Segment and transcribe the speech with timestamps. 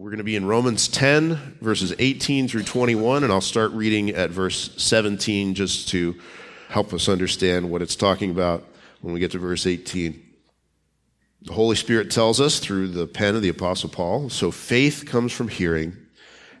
[0.00, 4.08] We're going to be in Romans 10, verses 18 through 21, and I'll start reading
[4.08, 6.18] at verse 17 just to
[6.70, 8.64] help us understand what it's talking about
[9.02, 10.18] when we get to verse 18.
[11.42, 15.32] The Holy Spirit tells us through the pen of the Apostle Paul so faith comes
[15.32, 15.98] from hearing,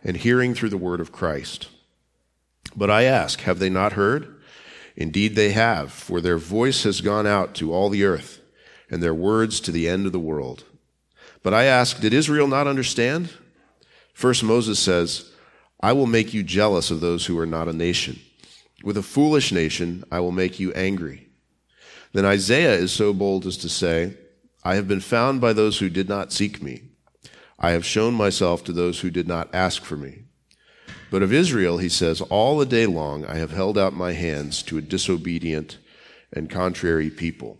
[0.04, 1.68] and hearing through the word of Christ.
[2.76, 4.38] But I ask, have they not heard?
[4.96, 8.38] Indeed, they have, for their voice has gone out to all the earth,
[8.90, 10.64] and their words to the end of the world.
[11.42, 13.30] But I ask, did Israel not understand?
[14.12, 15.30] First, Moses says,
[15.80, 18.20] I will make you jealous of those who are not a nation.
[18.84, 21.28] With a foolish nation, I will make you angry.
[22.12, 24.14] Then Isaiah is so bold as to say,
[24.62, 26.82] I have been found by those who did not seek me.
[27.58, 30.24] I have shown myself to those who did not ask for me.
[31.10, 34.62] But of Israel, he says, all the day long I have held out my hands
[34.64, 35.78] to a disobedient
[36.32, 37.59] and contrary people.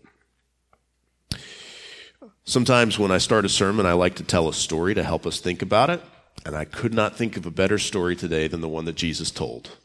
[2.43, 5.39] Sometimes when I start a sermon, I like to tell a story to help us
[5.39, 6.01] think about it.
[6.43, 9.29] And I could not think of a better story today than the one that Jesus
[9.29, 9.77] told.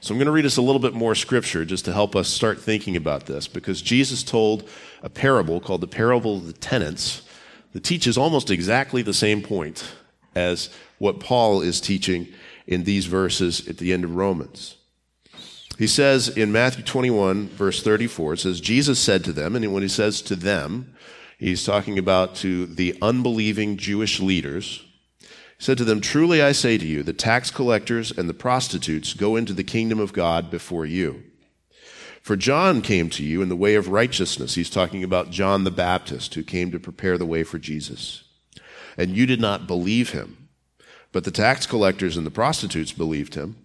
[0.00, 2.28] So I'm going to read us a little bit more scripture just to help us
[2.28, 4.68] start thinking about this because Jesus told
[5.02, 7.22] a parable called the parable of the tenants
[7.72, 9.92] that teaches almost exactly the same point
[10.34, 12.28] as what Paul is teaching
[12.66, 14.76] in these verses at the end of Romans.
[15.76, 19.82] He says in Matthew 21, verse 34, it says, Jesus said to them, and when
[19.82, 20.94] he says to them,
[21.40, 24.84] He's talking about to the unbelieving Jewish leaders.
[25.20, 25.26] He
[25.58, 29.36] said to them, Truly I say to you, the tax collectors and the prostitutes go
[29.36, 31.22] into the kingdom of God before you.
[32.20, 34.54] For John came to you in the way of righteousness.
[34.54, 38.24] He's talking about John the Baptist, who came to prepare the way for Jesus.
[38.98, 40.48] And you did not believe him.
[41.10, 43.64] But the tax collectors and the prostitutes believed him.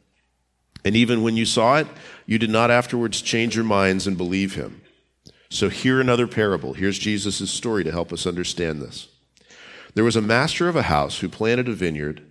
[0.85, 1.87] And even when you saw it,
[2.25, 4.81] you did not afterwards change your minds and believe him.
[5.55, 6.73] So, hear another parable.
[6.73, 9.07] Here's Jesus' story to help us understand this.
[9.93, 12.21] There was a master of a house who planted a vineyard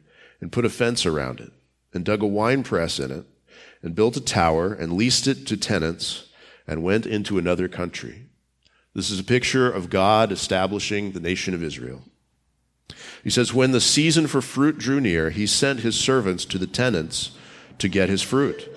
[0.42, 1.50] and put a fence around it,
[1.94, 3.24] and dug a wine press in it,
[3.82, 6.28] and built a tower, and leased it to tenants,
[6.66, 8.26] and went into another country.
[8.92, 12.02] This is a picture of God establishing the nation of Israel.
[13.22, 16.66] He says, When the season for fruit drew near, he sent his servants to the
[16.66, 17.30] tenants
[17.78, 18.68] to get his fruit.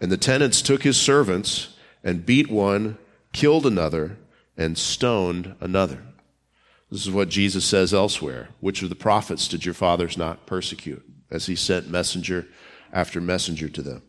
[0.00, 2.96] And the tenants took his servants and beat one
[3.38, 4.18] killed another,
[4.56, 6.02] and stoned another.
[6.90, 8.48] This is what Jesus says elsewhere.
[8.58, 11.08] Which of the prophets did your fathers not persecute?
[11.30, 12.48] As he sent messenger
[12.92, 14.02] after messenger to them.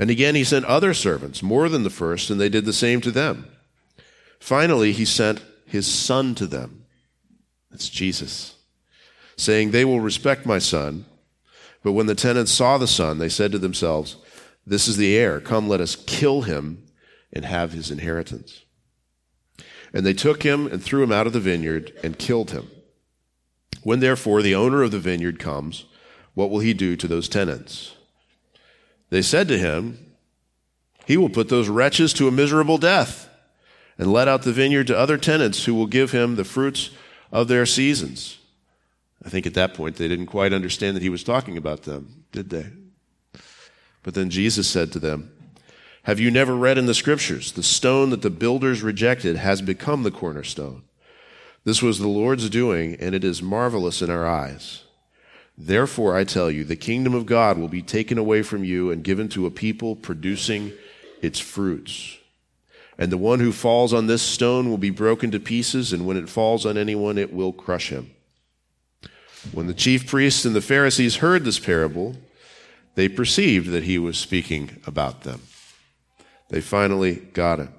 [0.00, 3.00] And again, he sent other servants, more than the first, and they did the same
[3.02, 3.46] to them.
[4.40, 6.84] Finally, he sent his son to them.
[7.70, 8.56] That's Jesus,
[9.36, 11.04] saying, They will respect my son.
[11.84, 14.16] But when the tenants saw the son, they said to themselves,
[14.66, 15.40] This is the heir.
[15.40, 16.81] Come, let us kill him
[17.32, 18.62] and have his inheritance.
[19.92, 22.70] And they took him and threw him out of the vineyard and killed him.
[23.82, 25.84] When therefore the owner of the vineyard comes,
[26.34, 27.94] what will he do to those tenants?
[29.10, 30.14] They said to him,
[31.04, 33.28] He will put those wretches to a miserable death
[33.98, 36.90] and let out the vineyard to other tenants who will give him the fruits
[37.30, 38.38] of their seasons.
[39.24, 42.24] I think at that point they didn't quite understand that he was talking about them,
[42.32, 42.70] did they?
[44.02, 45.30] But then Jesus said to them,
[46.04, 50.02] have you never read in the scriptures, the stone that the builders rejected has become
[50.02, 50.82] the cornerstone?
[51.64, 54.82] This was the Lord's doing, and it is marvelous in our eyes.
[55.56, 59.04] Therefore, I tell you, the kingdom of God will be taken away from you and
[59.04, 60.72] given to a people producing
[61.20, 62.18] its fruits.
[62.98, 66.16] And the one who falls on this stone will be broken to pieces, and when
[66.16, 68.10] it falls on anyone, it will crush him.
[69.52, 72.16] When the chief priests and the Pharisees heard this parable,
[72.96, 75.42] they perceived that he was speaking about them.
[76.52, 77.70] They finally got it.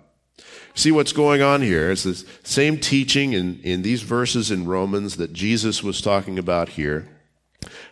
[0.73, 1.91] See what's going on here?
[1.91, 6.69] It's the same teaching in, in these verses in Romans that Jesus was talking about
[6.69, 7.07] here,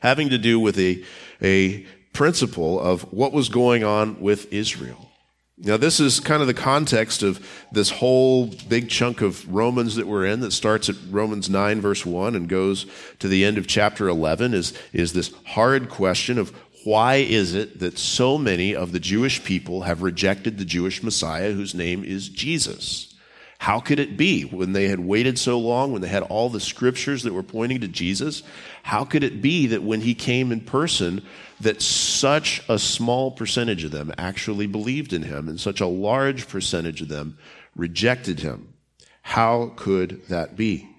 [0.01, 1.03] having to do with a,
[1.39, 5.11] a principle of what was going on with Israel.
[5.59, 10.07] Now, this is kind of the context of this whole big chunk of Romans that
[10.07, 12.87] we're in that starts at Romans 9, verse 1, and goes
[13.19, 16.51] to the end of chapter 11, is, is this hard question of
[16.83, 21.51] why is it that so many of the Jewish people have rejected the Jewish Messiah
[21.51, 23.13] whose name is Jesus?
[23.59, 26.59] How could it be when they had waited so long, when they had all the
[26.59, 28.41] scriptures that were pointing to Jesus?
[28.81, 31.23] How could it be that when he came in person,
[31.59, 36.47] that such a small percentage of them actually believed in him and such a large
[36.47, 37.37] percentage of them
[37.75, 38.73] rejected him?
[39.21, 40.89] How could that be?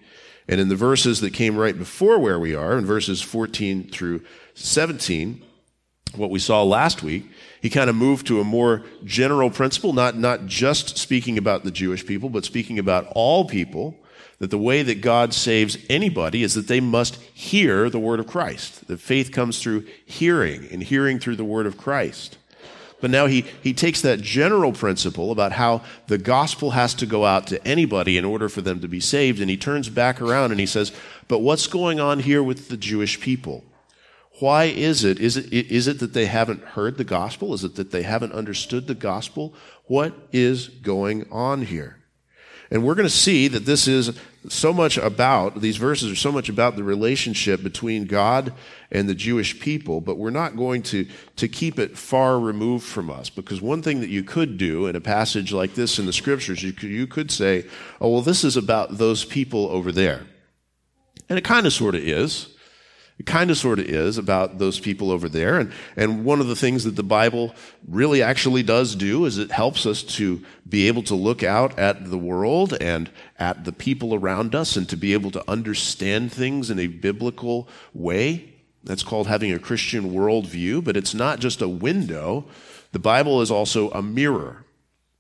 [0.47, 4.23] And in the verses that came right before where we are, in verses 14 through
[4.55, 5.43] 17,
[6.17, 7.31] what we saw last week,
[7.61, 11.71] he kind of moved to a more general principle, not, not just speaking about the
[11.71, 13.97] Jewish people, but speaking about all people,
[14.39, 18.27] that the way that God saves anybody is that they must hear the word of
[18.27, 18.89] Christ.
[18.89, 22.39] That faith comes through hearing, and hearing through the word of Christ.
[23.01, 27.25] But now he, he takes that general principle about how the gospel has to go
[27.25, 30.51] out to anybody in order for them to be saved, and he turns back around
[30.51, 30.93] and he says,
[31.27, 33.65] But what's going on here with the Jewish people?
[34.43, 35.21] Why is it?
[35.21, 37.55] Is it, is it that they haven't heard the gospel?
[37.55, 39.55] Is it that they haven't understood the gospel?
[39.85, 41.99] What is going on here?
[42.69, 44.19] And we're going to see that this is
[44.49, 48.53] so much about, these verses are so much about the relationship between God
[48.91, 51.07] and the Jewish people, but we're not going to,
[51.37, 53.31] to keep it far removed from us.
[53.31, 56.65] Because one thing that you could do in a passage like this in the scriptures,
[56.65, 57.65] you could, you could say,
[58.01, 60.27] oh, well, this is about those people over there.
[61.29, 62.52] And it kind of sort of is.
[63.19, 65.59] It kind of sort of is about those people over there.
[65.59, 67.55] And, and one of the things that the Bible
[67.87, 72.11] really actually does do is it helps us to be able to look out at
[72.11, 76.71] the world and at the people around us and to be able to understand things
[76.71, 78.55] in a biblical way.
[78.83, 82.47] That's called having a Christian worldview, but it's not just a window.
[82.93, 84.62] The Bible is also a mirror.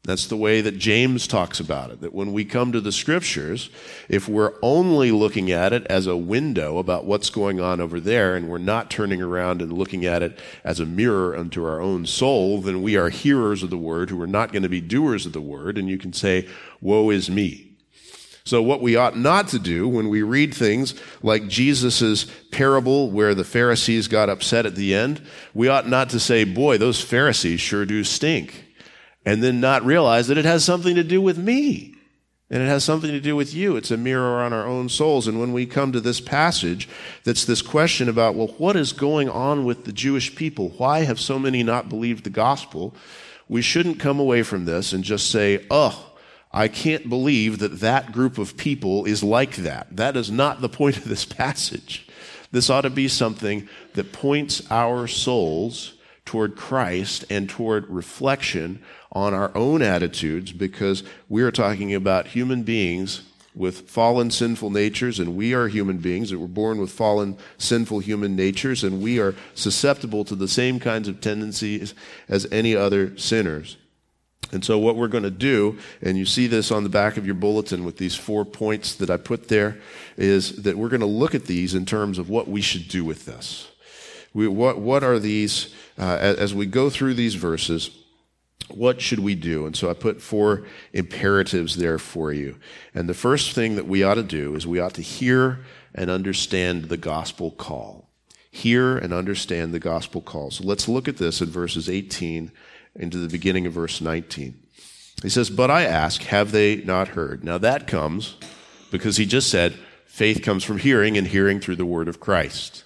[0.04, 2.00] That's the way that James talks about it.
[2.00, 3.70] That when we come to the scriptures,
[4.08, 8.34] if we're only looking at it as a window about what's going on over there,
[8.34, 12.04] and we're not turning around and looking at it as a mirror unto our own
[12.04, 15.24] soul, then we are hearers of the word who are not going to be doers
[15.24, 16.48] of the word, and you can say,
[16.80, 17.68] Woe is me.
[18.44, 23.36] So what we ought not to do when we read things like Jesus' parable where
[23.36, 25.22] the Pharisees got upset at the end,
[25.54, 28.71] we ought not to say, boy, those Pharisees sure do stink
[29.24, 31.94] and then not realize that it has something to do with me.
[32.50, 33.76] And it has something to do with you.
[33.76, 35.26] It's a mirror on our own souls.
[35.26, 36.86] And when we come to this passage,
[37.24, 40.68] that's this question about, well, what is going on with the Jewish people?
[40.76, 42.94] Why have so many not believed the gospel?
[43.48, 46.12] We shouldn't come away from this and just say, oh,
[46.52, 49.96] I can't believe that that group of people is like that.
[49.96, 52.06] That is not the point of this passage.
[52.50, 55.94] This ought to be something that points our souls
[56.26, 58.82] toward Christ and toward reflection
[59.12, 63.22] on our own attitudes because we are talking about human beings
[63.54, 67.98] with fallen sinful natures, and we are human beings that were born with fallen sinful
[67.98, 71.94] human natures, and we are susceptible to the same kinds of tendencies
[72.28, 73.76] as any other sinners.
[74.52, 77.26] And so, what we're going to do, and you see this on the back of
[77.26, 79.78] your bulletin with these four points that I put there,
[80.16, 83.04] is that we're going to look at these in terms of what we should do
[83.04, 83.70] with this.
[84.34, 87.90] We, what, what are these, uh, as, as we go through these verses,
[88.76, 89.66] what should we do?
[89.66, 92.56] And so I put four imperatives there for you.
[92.94, 95.60] And the first thing that we ought to do is we ought to hear
[95.94, 98.08] and understand the gospel call.
[98.50, 100.50] Hear and understand the gospel call.
[100.50, 102.52] So let's look at this in verses 18
[102.96, 104.58] into the beginning of verse 19.
[105.22, 107.44] He says, But I ask, have they not heard?
[107.44, 108.36] Now that comes
[108.90, 109.78] because he just said,
[110.12, 112.84] faith comes from hearing, and hearing through the word of Christ.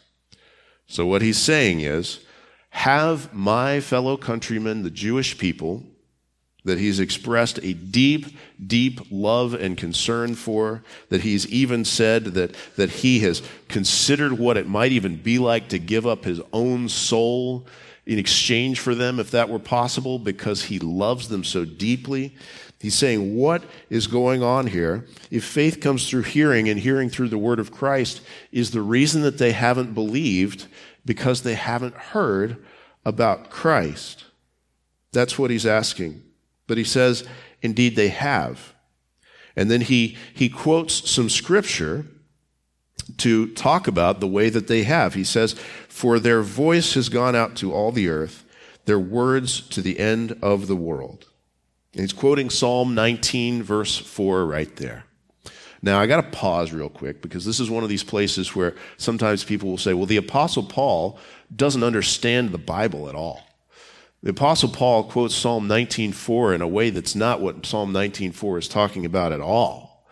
[0.87, 2.21] So what he's saying is,
[2.77, 5.83] have my fellow countrymen, the Jewish people,
[6.65, 8.27] that he's expressed a deep,
[8.65, 14.59] deep love and concern for, that he's even said that, that he has considered what
[14.59, 17.67] it might even be like to give up his own soul
[18.05, 22.37] in exchange for them, if that were possible, because he loves them so deeply.
[22.79, 25.07] He's saying, What is going on here?
[25.31, 28.21] If faith comes through hearing and hearing through the word of Christ,
[28.53, 30.67] is the reason that they haven't believed
[31.07, 32.63] because they haven't heard
[33.05, 34.25] about Christ.
[35.13, 36.23] That's what he's asking.
[36.67, 37.27] But he says,
[37.63, 38.75] indeed, they have.
[39.55, 42.05] And then he, he quotes some scripture
[43.19, 45.15] to talk about the way that they have.
[45.15, 45.55] He says,
[45.89, 48.45] For their voice has gone out to all the earth,
[48.85, 51.27] their words to the end of the world.
[51.93, 55.05] And he's quoting Psalm 19, verse 4, right there.
[55.87, 58.75] Now, I got to pause real quick because this is one of these places where
[58.97, 61.17] sometimes people will say, well, the Apostle Paul
[61.55, 63.41] doesn't understand the Bible at all.
[64.21, 68.67] The Apostle Paul quotes Psalm 19.4 in a way that's not what Psalm 19.4 is
[68.67, 70.05] talking about at all.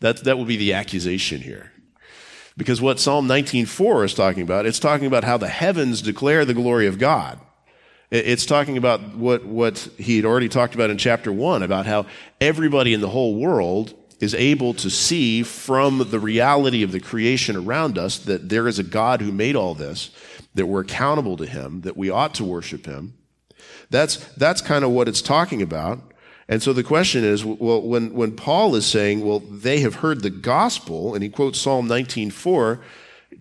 [0.00, 1.72] That, that would be the accusation here.
[2.58, 6.52] Because what Psalm 19.4 is talking about, it's talking about how the heavens declare the
[6.52, 7.40] glory of God.
[8.10, 12.04] It's talking about what, what he had already talked about in chapter 1, about how
[12.38, 17.56] everybody in the whole world is able to see from the reality of the creation
[17.56, 20.10] around us that there is a God who made all this,
[20.54, 23.14] that we're accountable to him, that we ought to worship him.
[23.90, 26.00] That's, that's kind of what it's talking about.
[26.48, 30.22] And so the question is, well, when, when Paul is saying, well, they have heard
[30.22, 32.80] the gospel, and he quotes Psalm 19.4,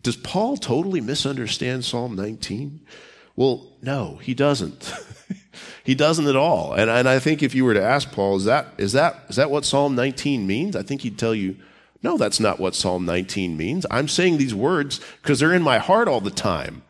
[0.02, 2.82] does Paul totally misunderstand Psalm 19?
[3.36, 4.94] Well, no, he doesn't.
[5.86, 6.74] he doesn't at all.
[6.74, 9.36] And, and I think if you were to ask Paul, is that, is, that, is
[9.36, 10.76] that what Psalm 19 means?
[10.76, 11.56] I think he'd tell you,
[12.02, 13.86] No, that's not what Psalm 19 means.
[13.92, 16.82] I'm saying these words because they're in my heart all the time.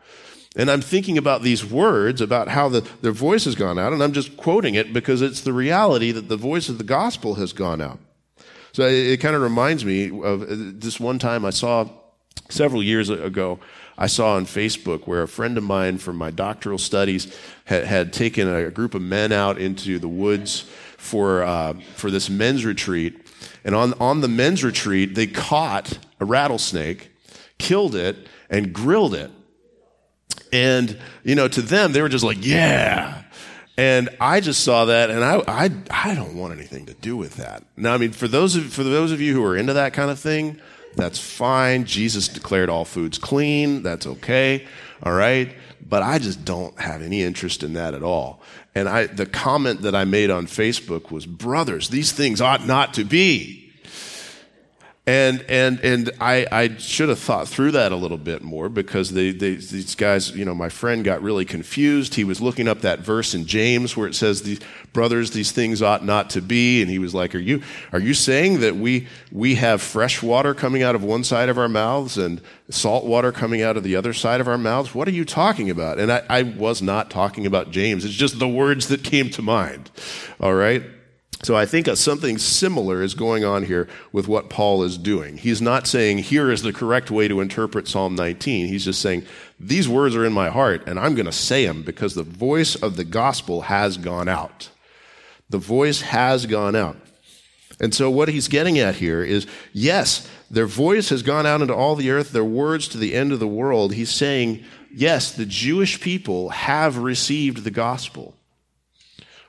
[0.56, 4.02] And I'm thinking about these words, about how the, their voice has gone out, and
[4.02, 7.52] I'm just quoting it because it's the reality that the voice of the gospel has
[7.52, 7.98] gone out.
[8.72, 11.90] So it, it kind of reminds me of uh, this one time I saw
[12.48, 13.58] several years ago,
[13.98, 17.34] I saw on Facebook where a friend of mine from my doctoral studies
[17.64, 22.28] had, had taken a group of men out into the woods for, uh, for this
[22.28, 23.20] men's retreat.
[23.64, 27.10] And on, on the men's retreat, they caught a rattlesnake,
[27.58, 29.30] killed it, and grilled it.
[30.52, 33.22] And, you know, to them, they were just like, yeah.
[33.78, 37.36] And I just saw that and I, I, I don't want anything to do with
[37.36, 37.62] that.
[37.76, 40.10] Now, I mean, for those of, for those of you who are into that kind
[40.10, 40.60] of thing,
[40.96, 41.84] that's fine.
[41.84, 43.82] Jesus declared all foods clean.
[43.82, 44.66] That's okay.
[45.02, 45.54] All right.
[45.88, 48.40] But I just don't have any interest in that at all.
[48.74, 52.94] And I, the comment that I made on Facebook was, brothers, these things ought not
[52.94, 53.65] to be.
[55.08, 59.12] And, and, and I, I should have thought through that a little bit more because
[59.12, 62.16] they, they, these guys, you know, my friend got really confused.
[62.16, 64.58] He was looking up that verse in James where it says, these
[64.92, 66.82] brothers, these things ought not to be.
[66.82, 70.54] And he was like, are you, are you saying that we, we have fresh water
[70.54, 73.94] coming out of one side of our mouths and salt water coming out of the
[73.94, 74.92] other side of our mouths?
[74.92, 76.00] What are you talking about?
[76.00, 78.04] And I, I was not talking about James.
[78.04, 79.88] It's just the words that came to mind.
[80.40, 80.82] All right.
[81.46, 85.36] So I think something similar is going on here with what Paul is doing.
[85.36, 88.66] He's not saying, here is the correct way to interpret Psalm 19.
[88.66, 89.24] He's just saying,
[89.60, 92.74] these words are in my heart, and I'm going to say them because the voice
[92.74, 94.70] of the gospel has gone out.
[95.48, 96.96] The voice has gone out.
[97.78, 101.76] And so what he's getting at here is, yes, their voice has gone out into
[101.76, 103.94] all the earth, their words to the end of the world.
[103.94, 108.34] He's saying, yes, the Jewish people have received the gospel.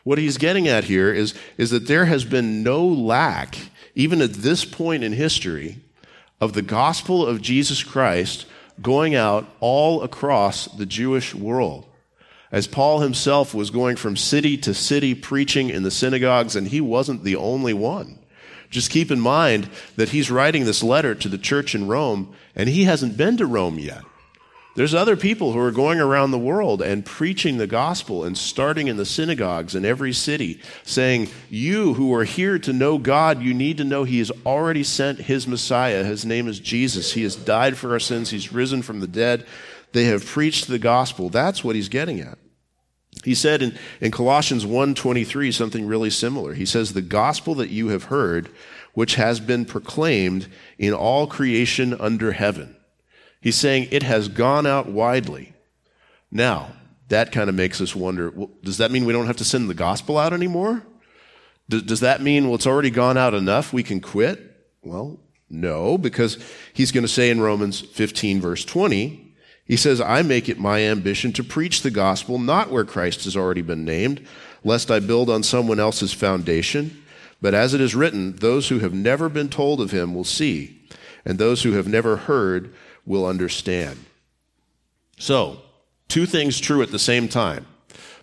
[0.08, 3.58] What he's getting at here is, is that there has been no lack,
[3.94, 5.80] even at this point in history,
[6.40, 8.46] of the gospel of Jesus Christ
[8.82, 11.86] going out all across the Jewish world.
[12.54, 16.80] As Paul himself was going from city to city preaching in the synagogues, and he
[16.80, 18.18] wasn't the only one.
[18.70, 22.70] Just keep in mind that he's writing this letter to the church in Rome, and
[22.70, 24.04] he hasn't been to Rome yet.
[24.78, 28.86] There's other people who are going around the world and preaching the gospel and starting
[28.86, 33.56] in the synagogues in every city, saying, You who are here to know God, you
[33.56, 36.04] need to know He has already sent His Messiah.
[36.04, 37.14] His name is Jesus.
[37.14, 39.48] He has died for our sins, He's risen from the dead.
[39.94, 41.30] They have preached the gospel.
[41.30, 42.38] That's what He's getting at.
[43.24, 46.54] He said in, in Colossians 1.23 something really similar.
[46.54, 48.52] He says, The gospel that you have heard,
[48.94, 50.46] which has been proclaimed
[50.78, 52.77] in all creation under heaven.
[53.48, 55.54] He's saying it has gone out widely.
[56.30, 56.74] Now,
[57.08, 59.70] that kind of makes us wonder well, does that mean we don't have to send
[59.70, 60.84] the gospel out anymore?
[61.70, 64.68] Does, does that mean, well, it's already gone out enough, we can quit?
[64.82, 66.38] Well, no, because
[66.74, 70.82] he's going to say in Romans 15, verse 20, he says, I make it my
[70.82, 74.28] ambition to preach the gospel not where Christ has already been named,
[74.66, 77.02] lest I build on someone else's foundation.
[77.42, 80.82] But as it is written, those who have never been told of him will see,
[81.24, 82.74] and those who have never heard
[83.08, 83.98] will understand.
[85.18, 85.62] So,
[86.08, 87.66] two things true at the same time.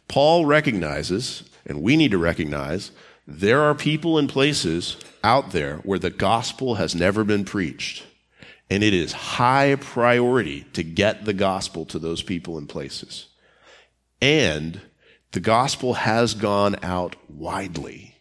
[0.07, 2.93] Paul recognizes, and we need to recognize,
[3.27, 8.05] there are people and places out there where the gospel has never been preached.
[8.71, 13.29] And it is high priority to get the gospel to those people and places.
[14.21, 14.81] And
[15.33, 18.17] the gospel has gone out widely.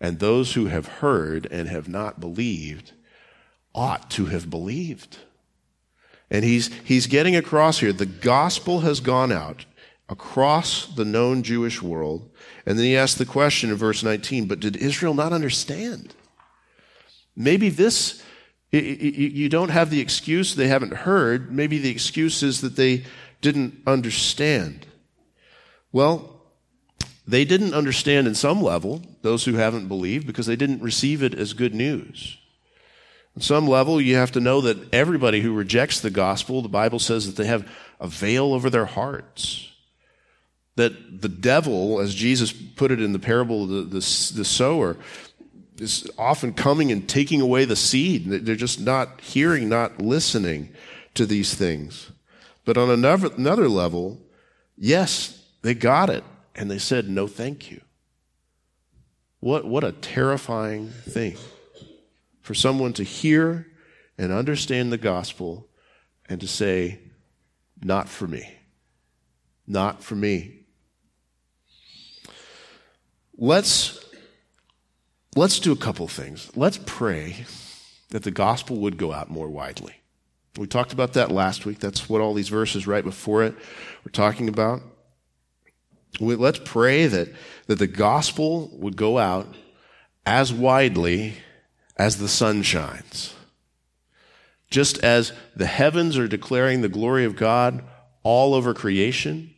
[0.00, 2.92] And those who have heard and have not believed
[3.74, 5.18] ought to have believed.
[6.32, 9.66] And he's, he's getting across here the gospel has gone out
[10.08, 12.30] across the known Jewish world.
[12.64, 16.14] And then he asks the question in verse 19, but did Israel not understand?
[17.36, 18.22] Maybe this,
[18.70, 21.52] you don't have the excuse they haven't heard.
[21.52, 23.04] Maybe the excuse is that they
[23.42, 24.86] didn't understand.
[25.92, 26.40] Well,
[27.26, 31.34] they didn't understand in some level, those who haven't believed, because they didn't receive it
[31.34, 32.38] as good news.
[33.36, 36.98] On some level, you have to know that everybody who rejects the gospel, the Bible
[36.98, 39.70] says that they have a veil over their hearts.
[40.76, 44.96] That the devil, as Jesus put it in the parable of the, the, the sower,
[45.78, 48.28] is often coming and taking away the seed.
[48.28, 50.70] They're just not hearing, not listening
[51.14, 52.10] to these things.
[52.64, 54.20] But on another, another level,
[54.76, 56.24] yes, they got it.
[56.54, 57.80] And they said, no, thank you.
[59.40, 61.36] What, what a terrifying thing
[62.42, 63.66] for someone to hear
[64.18, 65.68] and understand the gospel
[66.28, 67.00] and to say,
[67.82, 68.56] not for me.
[69.66, 70.66] Not for me.
[73.38, 74.04] Let's,
[75.34, 76.50] let's do a couple things.
[76.54, 77.46] Let's pray
[78.10, 79.94] that the gospel would go out more widely.
[80.58, 81.78] We talked about that last week.
[81.78, 83.54] That's what all these verses right before it
[84.04, 84.82] were talking about.
[86.20, 87.32] We, let's pray that,
[87.66, 89.54] that the gospel would go out
[90.26, 91.34] as widely
[91.96, 93.34] as the sun shines.
[94.70, 97.84] Just as the heavens are declaring the glory of God
[98.22, 99.54] all over creation,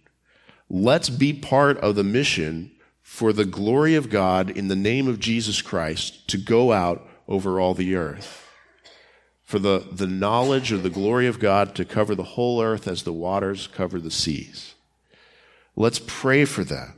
[0.69, 5.21] let's be part of the mission for the glory of God in the name of
[5.21, 8.49] Jesus Christ to go out over all the earth.
[9.45, 13.03] For the, the knowledge of the glory of God to cover the whole earth as
[13.03, 14.75] the waters cover the seas.
[15.77, 16.95] Let's pray for that.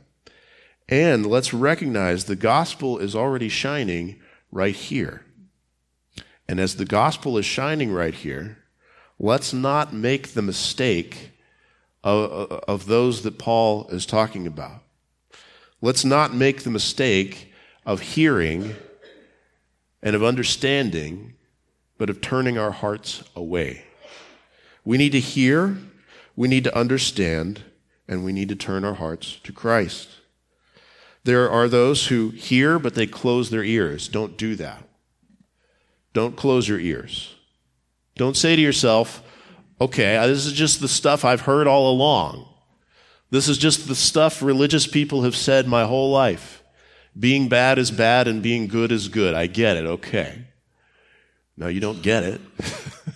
[0.89, 4.19] And let's recognize the gospel is already shining
[4.51, 5.23] right here.
[6.47, 8.57] And as the gospel is shining right here,
[9.19, 11.31] let's not make the mistake
[12.03, 14.81] of, of those that Paul is talking about.
[15.81, 17.53] Let's not make the mistake
[17.85, 18.75] of hearing
[20.01, 21.33] and of understanding,
[21.97, 23.83] but of turning our hearts away.
[24.85, 25.77] We need to hear,
[26.35, 27.63] we need to understand,
[28.07, 30.09] and we need to turn our hearts to Christ.
[31.25, 34.07] There are those who hear, but they close their ears.
[34.07, 34.86] Don't do that.
[36.17, 37.35] Don't close your ears.
[38.15, 39.21] Don't say to yourself,
[39.79, 42.49] okay, this is just the stuff I've heard all along.
[43.29, 46.63] This is just the stuff religious people have said my whole life.
[47.19, 49.35] Being bad is bad and being good is good.
[49.35, 49.85] I get it.
[49.85, 50.45] Okay.
[51.55, 52.41] No, you don't get it.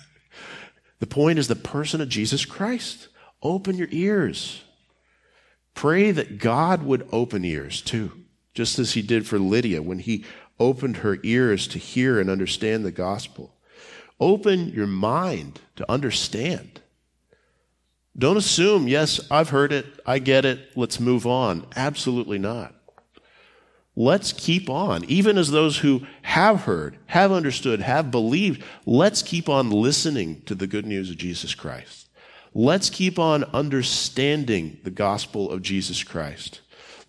[1.00, 3.08] the point is the person of Jesus Christ.
[3.42, 4.62] Open your ears.
[5.74, 8.12] Pray that God would open ears too,
[8.54, 10.24] just as he did for Lydia when he
[10.62, 13.56] opened her ears to hear and understand the gospel.
[14.20, 16.80] Open your mind to understand.
[18.16, 21.66] Don't assume, yes, I've heard it, I get it, let's move on.
[21.76, 22.76] Absolutely not.
[23.96, 25.04] Let's keep on.
[25.06, 30.56] Even as those who have heard, have understood, have believed, let's keep on listening to
[30.56, 32.10] the good news of Jesus Christ.
[32.54, 36.61] Let's keep on understanding the gospel of Jesus Christ.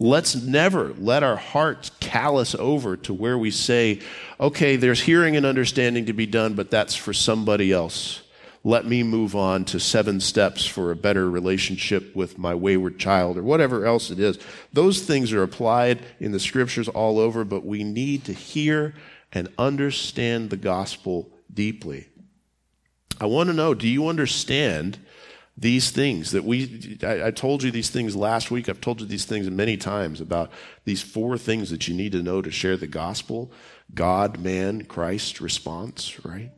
[0.02, 4.00] Let's never let our hearts callous over to where we say,
[4.40, 8.20] okay, there's hearing and understanding to be done, but that's for somebody else.
[8.64, 13.38] Let me move on to seven steps for a better relationship with my wayward child
[13.38, 14.40] or whatever else it is.
[14.72, 18.94] Those things are applied in the scriptures all over, but we need to hear
[19.30, 22.08] and understand the gospel deeply.
[23.20, 24.98] I want to know do you understand
[25.56, 28.68] these things that we I, I, told you these things last week.
[28.68, 30.50] I've told you these things many times about
[30.84, 33.52] these four things that you need to know to share the gospel.
[33.94, 36.50] God man christ response right?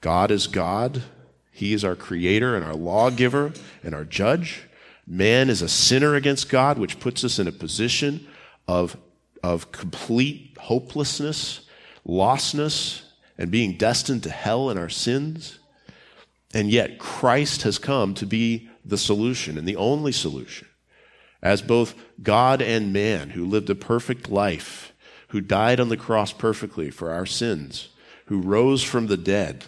[0.00, 1.02] God is god.
[1.50, 4.68] He is our creator and our lawgiver and our judge.
[5.06, 8.26] Man is a sinner against god which puts us in a position
[8.68, 8.96] of
[9.42, 11.62] of complete hopelessness
[12.06, 13.02] lostness
[13.36, 15.58] and being destined to hell in our sins
[16.56, 20.66] and yet, Christ has come to be the solution and the only solution.
[21.42, 24.94] As both God and man who lived a perfect life,
[25.28, 27.90] who died on the cross perfectly for our sins,
[28.28, 29.66] who rose from the dead.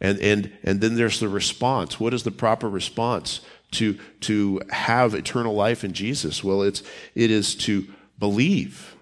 [0.00, 2.00] And, and, and then there's the response.
[2.00, 3.42] What is the proper response
[3.72, 6.42] to, to have eternal life in Jesus?
[6.42, 6.82] Well, it's,
[7.14, 7.86] it is to
[8.18, 8.96] believe,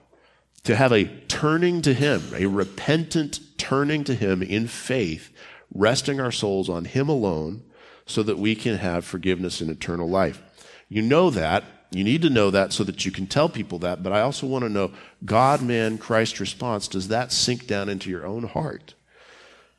[0.65, 5.31] to have a turning to Him, a repentant turning to Him in faith
[5.75, 7.63] resting our souls on Him alone
[8.07, 10.43] so that we can have forgiveness and eternal life.
[10.89, 11.65] You know that.
[11.91, 14.03] You need to know that so that you can tell people that.
[14.03, 14.93] But I also want to know
[15.25, 16.89] God, man, Christ response.
[16.89, 18.95] Does that sink down into your own heart?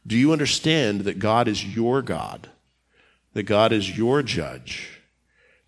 [0.05, 2.49] Do you understand that God is your God?
[3.33, 5.01] That God is your judge?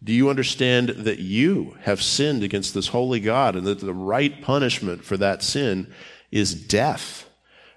[0.01, 4.41] Do you understand that you have sinned against this holy God and that the right
[4.41, 5.93] punishment for that sin
[6.32, 7.29] is death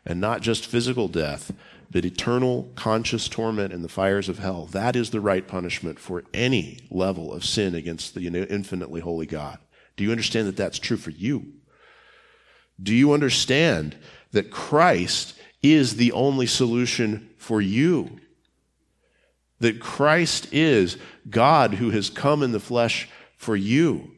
[0.07, 1.53] and not just physical death,
[1.93, 6.25] that eternal conscious torment in the fires of hell, that is the right punishment for
[6.33, 9.59] any level of sin against the infinitely holy God.
[9.97, 11.53] Do you understand that that's true for you?
[12.83, 13.97] Do you understand
[14.33, 18.19] that Christ is the only solution for you?
[19.61, 20.97] That Christ is
[21.29, 24.13] God who has come in the flesh for you,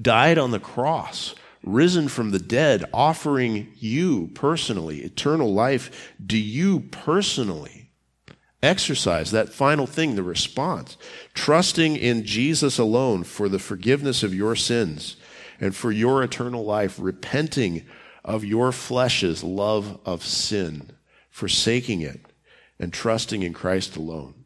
[0.00, 1.34] died on the cross
[1.64, 7.90] risen from the dead, offering you personally eternal life, do you personally
[8.62, 10.96] exercise that final thing, the response,
[11.34, 15.16] trusting in Jesus alone for the forgiveness of your sins
[15.60, 17.84] and for your eternal life, repenting
[18.24, 20.90] of your flesh's love of sin,
[21.30, 22.20] forsaking it,
[22.78, 24.43] and trusting in Christ alone?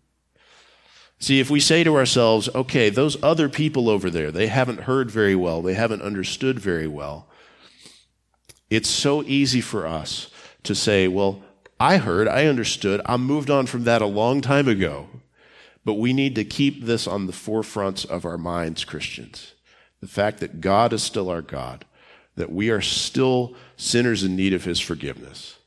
[1.19, 5.11] See, if we say to ourselves, okay, those other people over there, they haven't heard
[5.11, 7.27] very well, they haven't understood very well,
[8.71, 10.31] it's so easy for us
[10.63, 11.43] to say, well,
[11.81, 15.09] I heard, I understood, I moved on from that a long time ago.
[15.85, 19.55] But we need to keep this on the forefronts of our minds, Christians.
[20.01, 21.85] The fact that God is still our God,
[22.37, 25.58] that we are still sinners in need of His forgiveness,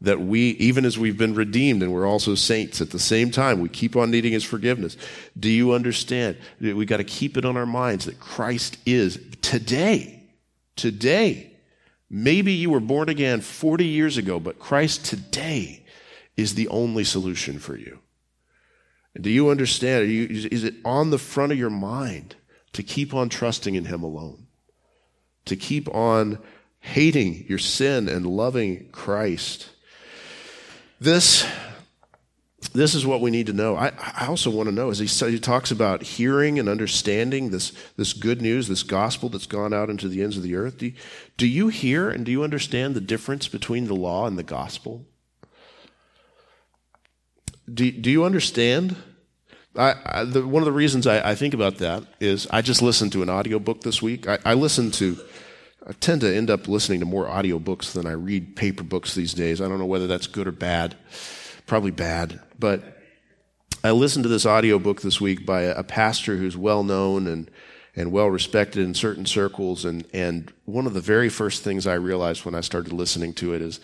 [0.00, 3.60] that we, even as we've been redeemed and we're also saints at the same time,
[3.60, 4.96] we keep on needing His forgiveness.
[5.38, 6.36] Do you understand?
[6.60, 10.22] We've got to keep it on our minds that Christ is today,
[10.76, 11.52] today.
[12.10, 15.84] Maybe you were born again 40 years ago, but Christ today
[16.36, 17.98] is the only solution for you.
[19.18, 20.10] Do you understand?
[20.10, 22.36] You, is it on the front of your mind
[22.74, 24.46] to keep on trusting in Him alone?
[25.46, 26.38] To keep on
[26.80, 29.70] hating your sin and loving Christ?
[30.98, 31.46] This,
[32.72, 33.76] this is what we need to know.
[33.76, 37.72] I, I also want to know, as he, he talks about hearing and understanding this,
[37.96, 40.92] this good news, this gospel that's gone out into the ends of the earth, do,
[41.36, 45.04] do you hear and do you understand the difference between the law and the gospel?
[47.72, 48.96] Do, do you understand?
[49.76, 52.80] I, I, the, one of the reasons I, I, think about that is I just
[52.80, 54.26] listened to an audiobook this week.
[54.26, 55.18] I, I listen to,
[55.88, 59.32] I tend to end up listening to more audiobooks than I read paper books these
[59.32, 59.60] days.
[59.60, 60.96] I don't know whether that's good or bad.
[61.66, 62.40] Probably bad.
[62.58, 63.00] But
[63.84, 67.48] I listened to this audiobook this week by a, pastor who's well known and,
[67.94, 69.84] and well respected in certain circles.
[69.84, 73.54] And, and one of the very first things I realized when I started listening to
[73.54, 73.78] it is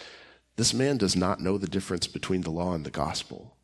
[0.56, 3.56] this man does not know the difference between the law and the gospel.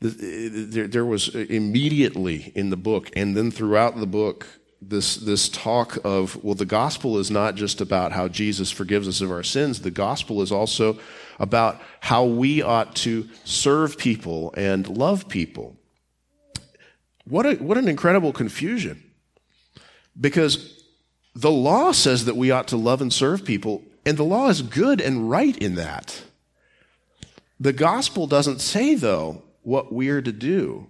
[0.00, 4.46] There, there was immediately in the book, and then throughout the book,
[4.80, 9.20] this, this talk of, well, the gospel is not just about how Jesus forgives us
[9.20, 10.98] of our sins, the gospel is also
[11.38, 15.76] about how we ought to serve people and love people.
[17.24, 19.02] What, a, what an incredible confusion.
[20.18, 20.82] Because
[21.34, 24.62] the law says that we ought to love and serve people, and the law is
[24.62, 26.22] good and right in that.
[27.58, 30.88] The gospel doesn't say, though, what we're to do.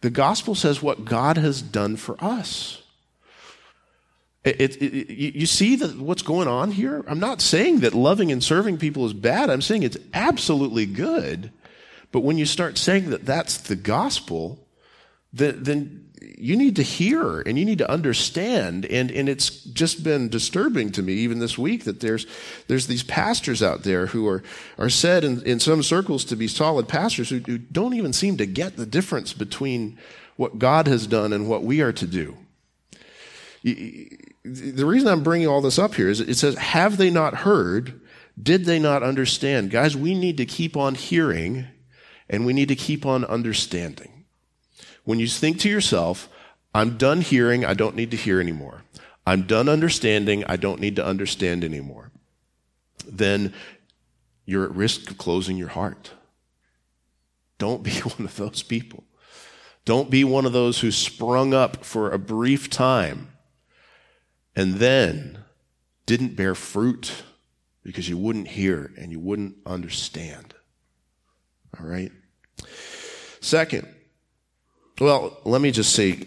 [0.00, 2.81] The gospel says what God has done for us.
[4.44, 7.04] It, it, you see the, what's going on here?
[7.06, 9.50] I'm not saying that loving and serving people is bad.
[9.50, 11.52] I'm saying it's absolutely good.
[12.10, 14.66] But when you start saying that that's the gospel,
[15.32, 18.84] then, then you need to hear and you need to understand.
[18.86, 22.26] And, and it's just been disturbing to me, even this week, that there's,
[22.66, 24.42] there's these pastors out there who are,
[24.76, 28.36] are said in, in some circles to be solid pastors who, who don't even seem
[28.38, 29.96] to get the difference between
[30.34, 32.36] what God has done and what we are to do.
[33.62, 38.00] The reason I'm bringing all this up here is it says, Have they not heard?
[38.40, 39.70] Did they not understand?
[39.70, 41.66] Guys, we need to keep on hearing
[42.28, 44.24] and we need to keep on understanding.
[45.04, 46.28] When you think to yourself,
[46.74, 48.84] I'm done hearing, I don't need to hear anymore.
[49.26, 52.10] I'm done understanding, I don't need to understand anymore.
[53.06, 53.52] Then
[54.46, 56.12] you're at risk of closing your heart.
[57.58, 59.04] Don't be one of those people.
[59.84, 63.31] Don't be one of those who sprung up for a brief time
[64.54, 65.38] and then
[66.06, 67.22] didn't bear fruit
[67.82, 70.54] because you wouldn't hear and you wouldn't understand.
[71.78, 72.12] All right?
[73.40, 73.88] Second,
[75.00, 76.26] well, let me just say,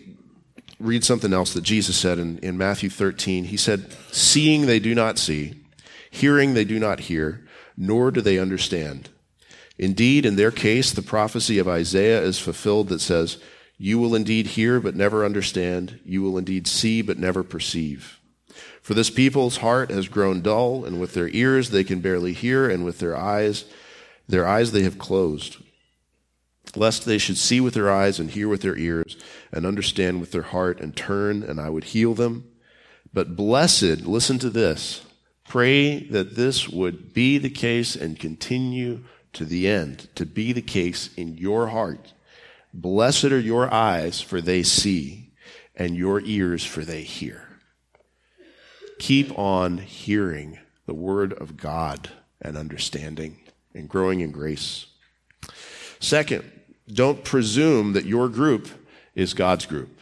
[0.79, 3.45] read something else that Jesus said in, in Matthew 13.
[3.45, 5.63] He said, Seeing they do not see,
[6.09, 7.45] hearing they do not hear,
[7.77, 9.09] nor do they understand.
[9.77, 13.37] Indeed, in their case, the prophecy of Isaiah is fulfilled that says,
[13.77, 15.99] You will indeed hear, but never understand.
[16.05, 18.19] You will indeed see, but never perceive.
[18.81, 22.69] For this people's heart has grown dull, and with their ears they can barely hear,
[22.69, 23.65] and with their eyes,
[24.27, 25.57] their eyes they have closed
[26.75, 29.17] lest they should see with their eyes and hear with their ears
[29.51, 32.49] and understand with their heart and turn, and I would heal them.
[33.13, 35.05] But blessed, listen to this,
[35.47, 40.61] pray that this would be the case and continue to the end, to be the
[40.61, 42.13] case in your heart.
[42.77, 45.31] Blessed are your eyes, for they see,
[45.77, 47.47] and your ears, for they hear.
[48.99, 52.09] Keep on hearing the word of God
[52.41, 53.39] and understanding
[53.73, 54.87] and growing in grace.
[56.01, 56.43] Second,
[56.91, 58.67] don't presume that your group
[59.15, 60.01] is God's group.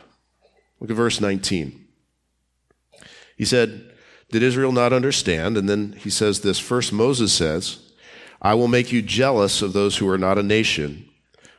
[0.80, 1.86] Look at verse 19.
[3.38, 3.94] He said,
[4.32, 5.58] Did Israel not understand?
[5.58, 7.92] And then he says this First, Moses says,
[8.42, 11.08] I will make you jealous of those who are not a nation.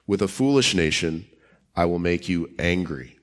[0.07, 1.27] With a foolish nation,
[1.75, 3.19] I will make you angry.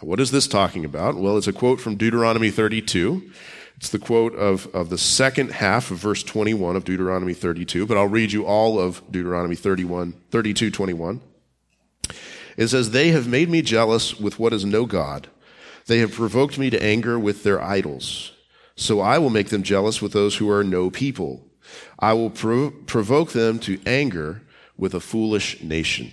[0.00, 1.16] What is this talking about?
[1.16, 3.30] Well, it's a quote from Deuteronomy 32.
[3.76, 7.96] It's the quote of, of the second half of verse 21 of Deuteronomy 32, but
[7.96, 11.20] I'll read you all of Deuteronomy 31, 32, 21.
[12.56, 15.28] It says, They have made me jealous with what is no God.
[15.86, 18.32] They have provoked me to anger with their idols.
[18.76, 21.46] So I will make them jealous with those who are no people.
[21.98, 24.42] I will prov- provoke them to anger
[24.76, 26.10] with a foolish nation.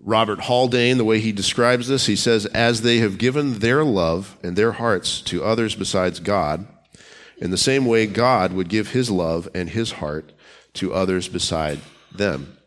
[0.00, 4.36] Robert Haldane, the way he describes this, he says, As they have given their love
[4.42, 6.66] and their hearts to others besides God,
[7.38, 10.32] in the same way God would give his love and his heart
[10.74, 11.80] to others beside
[12.12, 12.58] them.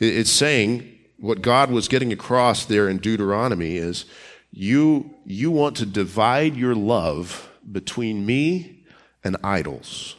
[0.00, 4.04] It's saying what God was getting across there in Deuteronomy is
[4.50, 8.84] you, you want to divide your love between me
[9.22, 10.16] and idols,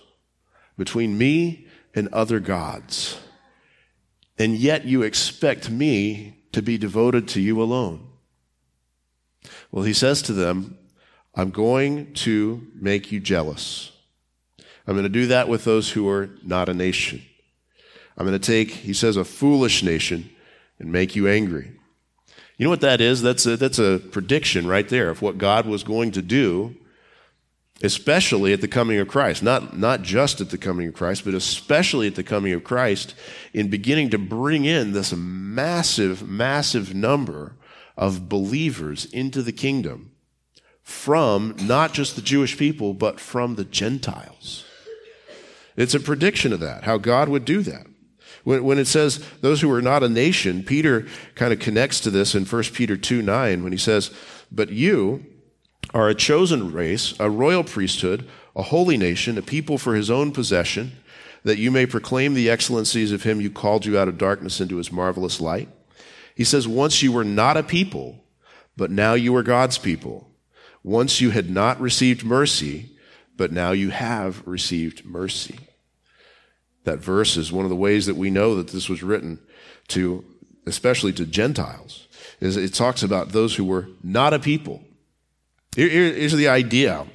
[0.77, 1.64] between me
[1.95, 3.17] and other gods.
[4.37, 8.07] And yet you expect me to be devoted to you alone.
[9.71, 10.77] Well, he says to them,
[11.33, 13.91] I'm going to make you jealous.
[14.87, 17.21] I'm going to do that with those who are not a nation.
[18.17, 20.29] I'm going to take, he says, a foolish nation
[20.79, 21.71] and make you angry.
[22.57, 23.21] You know what that is?
[23.21, 26.75] That's a, that's a prediction right there of what God was going to do,
[27.83, 29.43] especially at the coming of Christ.
[29.43, 33.15] Not, not just at the coming of Christ, but especially at the coming of Christ,
[33.53, 37.55] in beginning to bring in this massive, massive number
[37.97, 40.11] of believers into the kingdom
[40.81, 44.65] from not just the Jewish people, but from the Gentiles.
[45.75, 47.87] It's a prediction of that, how God would do that.
[48.43, 52.11] When, when it says those who are not a nation, Peter kind of connects to
[52.11, 54.11] this in 1 Peter 2 9 when he says,
[54.51, 55.25] But you
[55.93, 60.31] are a chosen race, a royal priesthood, a holy nation, a people for his own
[60.31, 60.93] possession,
[61.43, 64.77] that you may proclaim the excellencies of him who called you out of darkness into
[64.77, 65.69] his marvelous light.
[66.35, 68.23] He says, Once you were not a people,
[68.75, 70.29] but now you are God's people.
[70.83, 72.91] Once you had not received mercy,
[73.37, 75.57] but now you have received mercy.
[76.83, 79.39] That verse is one of the ways that we know that this was written
[79.89, 80.23] to,
[80.65, 82.07] especially to Gentiles,
[82.39, 84.83] is it talks about those who were not a people.
[85.75, 87.05] Here, here's the idea.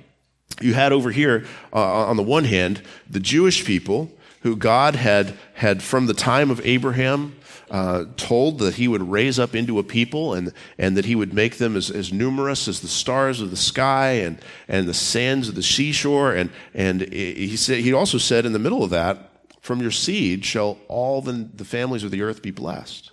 [0.60, 4.10] You had over here, uh, on the one hand, the Jewish people
[4.42, 7.36] who God had, had from the time of Abraham
[7.70, 11.32] uh, told that he would raise up into a people and, and that he would
[11.32, 15.48] make them as, as numerous as the stars of the sky and, and the sands
[15.48, 16.34] of the seashore.
[16.34, 20.44] And, and he, said, he also said in the middle of that, from your seed
[20.44, 23.12] shall all the, the families of the earth be blessed.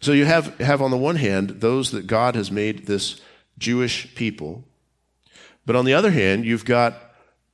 [0.00, 3.20] So you have, have on the one hand those that God has made this
[3.58, 4.64] Jewish people,
[5.64, 6.94] but on the other hand, you've got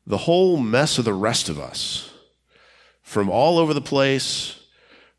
[0.06, 2.10] the whole mess of the rest of us
[3.02, 4.58] from all over the place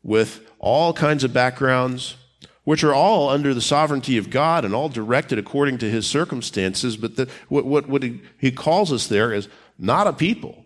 [0.02, 2.16] with all kinds of backgrounds,
[2.64, 6.96] which are all under the sovereignty of God and all directed according to his circumstances.
[6.96, 10.64] But the, what, what, what he, he calls us there is not a people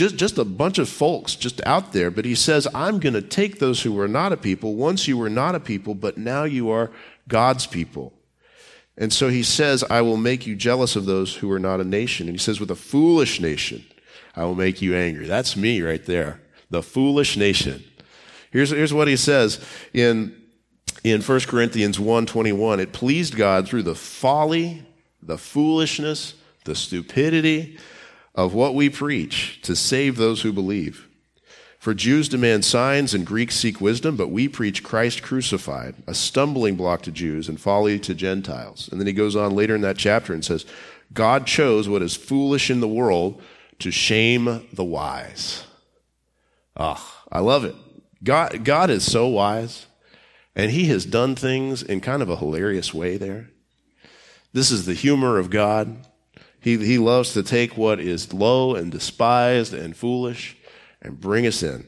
[0.00, 2.10] just, just a bunch of folks just out there.
[2.10, 4.74] But he says, I'm going to take those who were not a people.
[4.74, 6.90] Once you were not a people, but now you are
[7.28, 8.14] God's people.
[9.00, 11.84] And so he says, I will make you jealous of those who are not a
[11.84, 12.28] nation.
[12.28, 13.82] And he says, with a foolish nation,
[14.36, 15.26] I will make you angry.
[15.26, 16.42] That's me right there.
[16.68, 17.82] The foolish nation.
[18.50, 20.36] Here's, here's what he says in,
[21.02, 22.78] in 1 Corinthians 1.21.
[22.78, 24.86] It pleased God through the folly,
[25.22, 26.34] the foolishness,
[26.64, 27.78] the stupidity,
[28.34, 31.08] of what we preach to save those who believe.
[31.80, 36.76] For Jews demand signs and Greeks seek wisdom, but we preach Christ crucified, a stumbling
[36.76, 38.90] block to Jews and folly to Gentiles.
[38.92, 40.66] And then he goes on later in that chapter and says,
[41.14, 43.40] God chose what is foolish in the world
[43.78, 45.64] to shame the wise.
[46.76, 47.74] Ah, oh, I love it.
[48.22, 49.86] God, God is so wise,
[50.54, 53.48] and he has done things in kind of a hilarious way there.
[54.52, 56.06] This is the humor of God.
[56.60, 60.58] He, he loves to take what is low and despised and foolish
[61.02, 61.86] and bring us in.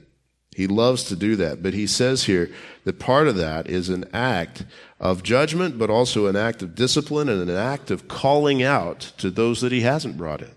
[0.55, 1.63] He loves to do that.
[1.63, 2.51] But he says here
[2.85, 4.65] that part of that is an act
[5.01, 9.31] of judgment, but also an act of discipline and an act of calling out to
[9.31, 10.55] those that he hasn't brought in.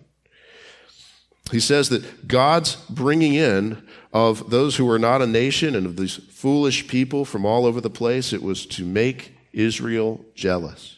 [1.51, 5.95] He says that God's bringing in of those who are not a nation and of
[5.95, 10.94] these foolish people from all over the place, it was to make Israel jealous.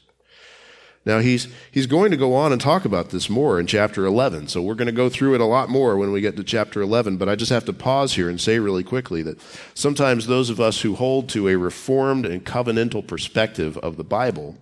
[1.07, 4.49] Now, he's, he's going to go on and talk about this more in chapter 11.
[4.49, 6.81] So we're going to go through it a lot more when we get to chapter
[6.81, 7.15] 11.
[7.15, 9.39] But I just have to pause here and say really quickly that
[9.73, 14.57] sometimes those of us who hold to a reformed and covenantal perspective of the Bible,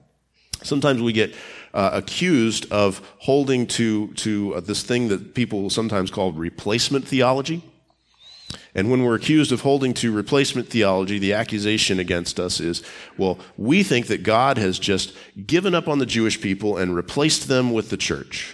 [0.62, 1.34] sometimes we get
[1.74, 7.64] uh, accused of holding to, to uh, this thing that people sometimes call replacement theology.
[8.76, 12.84] And when we're accused of holding to replacement theology, the accusation against us is,
[13.18, 15.16] well, we think that God has just
[15.48, 18.54] given up on the Jewish people and replaced them with the church.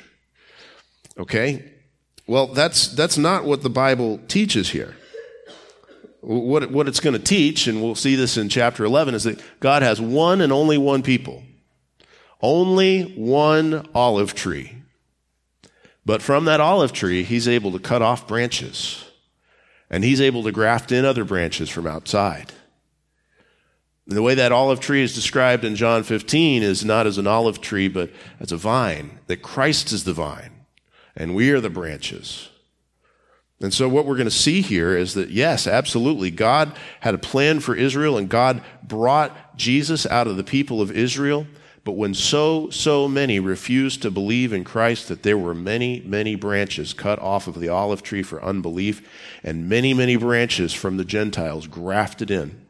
[1.18, 1.72] Okay?
[2.28, 4.96] Well, that's, that's not what the Bible teaches here.
[6.22, 9.42] What, what it's going to teach, and we'll see this in chapter 11, is that
[9.60, 11.42] God has one and only one people.
[12.42, 14.76] Only one olive tree.
[16.06, 19.04] But from that olive tree, he's able to cut off branches
[19.92, 22.54] and he's able to graft in other branches from outside.
[24.08, 27.28] And the way that olive tree is described in John 15 is not as an
[27.28, 30.66] olive tree, but as a vine, that Christ is the vine
[31.16, 32.50] and we are the branches.
[33.60, 37.20] And so, what we're going to see here is that, yes, absolutely, God had a
[37.20, 41.46] plan for Israel and God brought Jesus out of the people of Israel.
[41.84, 46.36] But when so, so many refused to believe in Christ, that there were many, many
[46.36, 49.08] branches cut off of the olive tree for unbelief,
[49.44, 52.66] and many, many branches from the Gentiles grafted in.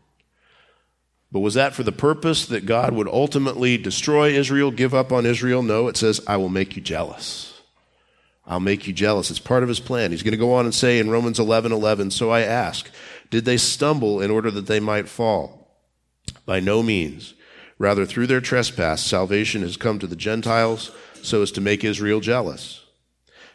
[1.29, 5.25] But was that for the purpose that God would ultimately destroy Israel, give up on
[5.25, 5.61] Israel?
[5.61, 7.61] No, it says, I will make you jealous.
[8.45, 9.29] I'll make you jealous.
[9.29, 10.11] It's part of his plan.
[10.11, 12.89] He's going to go on and say in Romans 11 11, So I ask,
[13.29, 15.69] did they stumble in order that they might fall?
[16.45, 17.33] By no means.
[17.81, 20.91] Rather, through their trespass, salvation has come to the Gentiles
[21.23, 22.85] so as to make Israel jealous.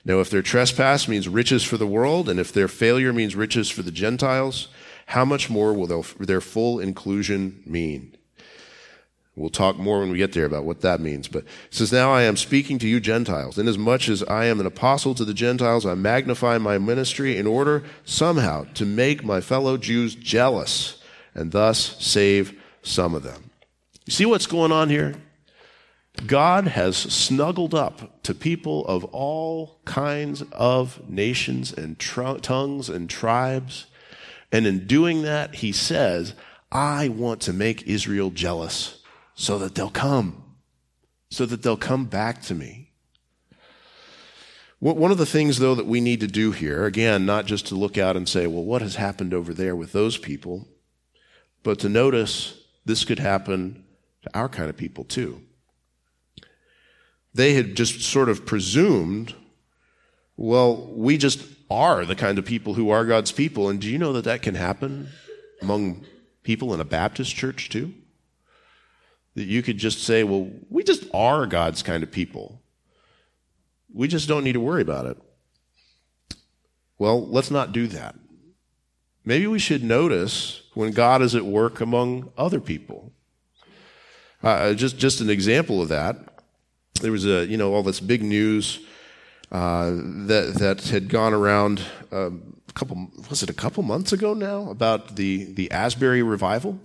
[0.04, 3.70] Now, if their trespass means riches for the world, and if their failure means riches
[3.70, 4.66] for the Gentiles,
[5.06, 8.16] how much more will their full inclusion mean?
[9.36, 11.28] We'll talk more when we get there about what that means.
[11.28, 13.58] But it says, Now I am speaking to you Gentiles.
[13.58, 17.84] Inasmuch as I am an apostle to the Gentiles, I magnify my ministry in order
[18.04, 21.00] somehow to make my fellow Jews jealous
[21.32, 23.52] and thus save some of them.
[24.06, 25.16] You see what's going on here?
[26.26, 33.10] God has snuggled up to people of all kinds of nations and tr- tongues and
[33.10, 33.86] tribes.
[34.52, 36.34] And in doing that, he says,
[36.70, 39.02] I want to make Israel jealous
[39.34, 40.54] so that they'll come,
[41.28, 42.92] so that they'll come back to me.
[44.78, 47.74] One of the things, though, that we need to do here, again, not just to
[47.74, 50.68] look out and say, well, what has happened over there with those people,
[51.64, 53.85] but to notice this could happen
[54.26, 55.40] to our kind of people too.
[57.34, 59.34] They had just sort of presumed,
[60.36, 63.68] well, we just are the kind of people who are God's people.
[63.68, 65.08] And do you know that that can happen
[65.60, 66.04] among
[66.42, 67.92] people in a Baptist church too?
[69.34, 72.62] That you could just say, well, we just are God's kind of people.
[73.92, 75.18] We just don't need to worry about it.
[76.98, 78.14] Well, let's not do that.
[79.24, 83.12] Maybe we should notice when God is at work among other people.
[84.42, 86.16] Uh, just, just an example of that.
[87.00, 88.80] There was a, you know, all this big news
[89.52, 89.90] uh,
[90.26, 94.68] that that had gone around um, a couple was it a couple months ago now
[94.70, 96.80] about the the Asbury revival.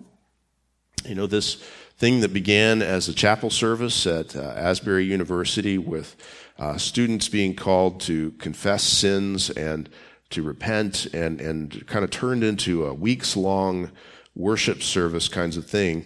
[1.06, 1.56] You know this
[1.98, 6.16] thing that began as a chapel service at uh, Asbury University with
[6.60, 9.90] uh, students being called to confess sins and
[10.30, 13.92] to repent and, and kind of turned into a weeks long
[14.36, 16.06] worship service kinds of thing.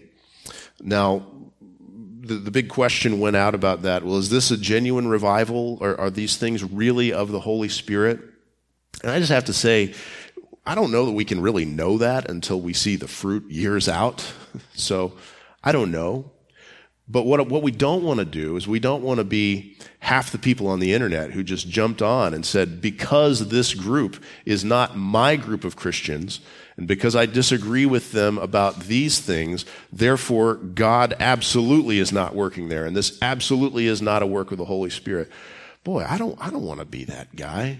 [0.81, 1.27] Now,
[2.27, 4.03] the, the big question went out about that.
[4.03, 5.77] Well, is this a genuine revival?
[5.81, 8.19] Or are these things really of the Holy Spirit?
[9.01, 9.93] And I just have to say,
[10.65, 13.87] I don't know that we can really know that until we see the fruit years
[13.87, 14.31] out.
[14.73, 15.13] So
[15.63, 16.31] I don't know.
[17.07, 20.31] But what, what we don't want to do is we don't want to be half
[20.31, 24.63] the people on the internet who just jumped on and said, because this group is
[24.63, 26.39] not my group of Christians,
[26.77, 32.67] and because I disagree with them about these things, therefore God absolutely is not working
[32.69, 35.31] there, and this absolutely is not a work of the Holy Spirit.
[35.83, 37.79] Boy, I don't, I don't want to be that guy.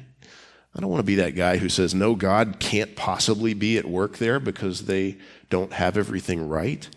[0.76, 3.86] I don't want to be that guy who says, no, God can't possibly be at
[3.86, 5.18] work there because they
[5.50, 6.88] don't have everything right.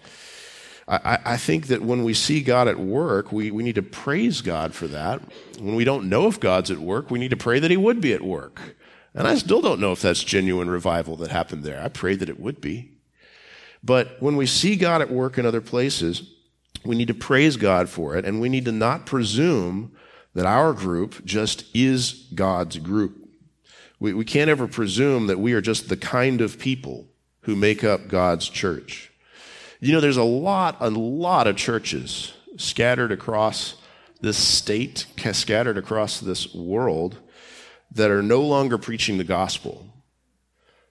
[0.88, 4.40] I, I think that when we see God at work, we, we need to praise
[4.40, 5.20] God for that.
[5.61, 8.00] When we don't know if God's at work, we need to pray that He would
[8.00, 8.74] be at work.
[9.14, 11.83] And I still don't know if that's genuine revival that happened there.
[11.83, 12.92] I pray that it would be.
[13.83, 16.35] But when we see God at work in other places,
[16.85, 19.92] we need to praise God for it, and we need to not presume
[20.35, 23.29] that our group just is God's group.
[24.01, 27.09] We, we can't ever presume that we are just the kind of people
[27.42, 29.11] who make up God's church.
[29.81, 33.77] You know, there's a lot, a lot of churches scattered across
[34.21, 37.18] this state, scattered across this world
[37.93, 39.86] that are no longer preaching the gospel,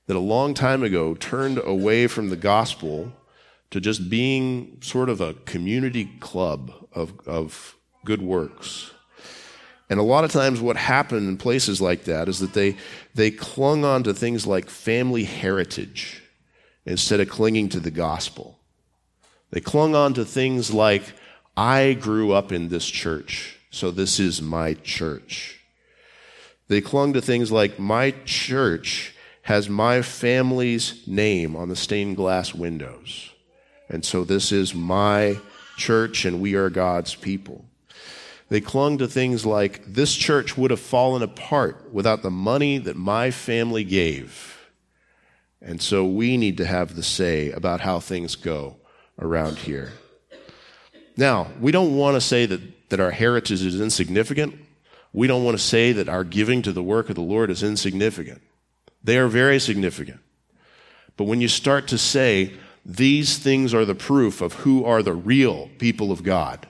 [0.07, 3.11] that a long time ago turned away from the gospel
[3.69, 7.75] to just being sort of a community club of, of
[8.05, 8.91] good works.
[9.89, 12.77] And a lot of times what happened in places like that is that they,
[13.15, 16.23] they clung on to things like family heritage
[16.85, 18.59] instead of clinging to the gospel.
[19.51, 21.03] They clung on to things like,
[21.55, 25.61] I grew up in this church, so this is my church.
[26.67, 32.53] They clung to things like, my church has my family's name on the stained glass
[32.53, 33.31] windows.
[33.89, 35.37] And so this is my
[35.77, 37.63] church and we are God's people.
[38.49, 42.95] They clung to things like, this church would have fallen apart without the money that
[42.95, 44.69] my family gave.
[45.61, 48.77] And so we need to have the say about how things go
[49.19, 49.91] around here.
[51.15, 54.55] Now, we don't want to say that, that our heritage is insignificant.
[55.17, 57.63] We don't want to say that our giving to the work of the Lord is
[57.63, 58.39] insignificant.
[59.03, 60.19] They are very significant.
[61.15, 62.53] But when you start to say,
[62.85, 66.67] these things are the proof of who are the real people of God,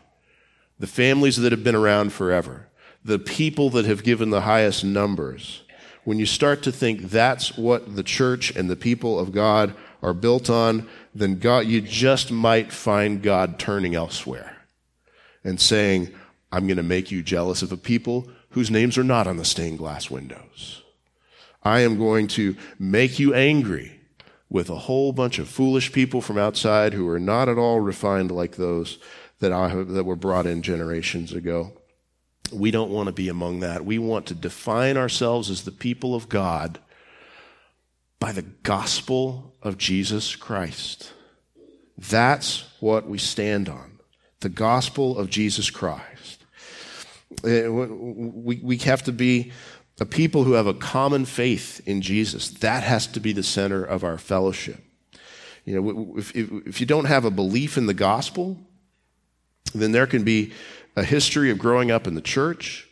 [0.79, 2.69] the families that have been around forever,
[3.03, 5.63] the people that have given the highest numbers,
[6.05, 10.13] when you start to think that's what the church and the people of God are
[10.13, 14.55] built on, then God, you just might find God turning elsewhere
[15.43, 16.15] and saying,
[16.49, 19.45] I'm going to make you jealous of a people whose names are not on the
[19.45, 20.83] stained glass windows.
[21.63, 23.99] I am going to make you angry
[24.49, 28.31] with a whole bunch of foolish people from outside who are not at all refined
[28.31, 28.97] like those
[29.39, 31.73] that, I, that were brought in generations ago.
[32.51, 33.85] We don't want to be among that.
[33.85, 36.79] We want to define ourselves as the people of God
[38.19, 41.11] by the gospel of Jesus Christ.
[41.97, 43.99] That's what we stand on.
[44.39, 46.16] The gospel of Jesus Christ.
[47.43, 49.51] Eh, we, we have to be
[49.99, 52.49] a people who have a common faith in Jesus.
[52.49, 54.84] That has to be the center of our fellowship.
[55.65, 58.57] You know, if, if, if you don't have a belief in the gospel,
[59.73, 60.53] then there can be
[60.95, 62.88] a history of growing up in the church,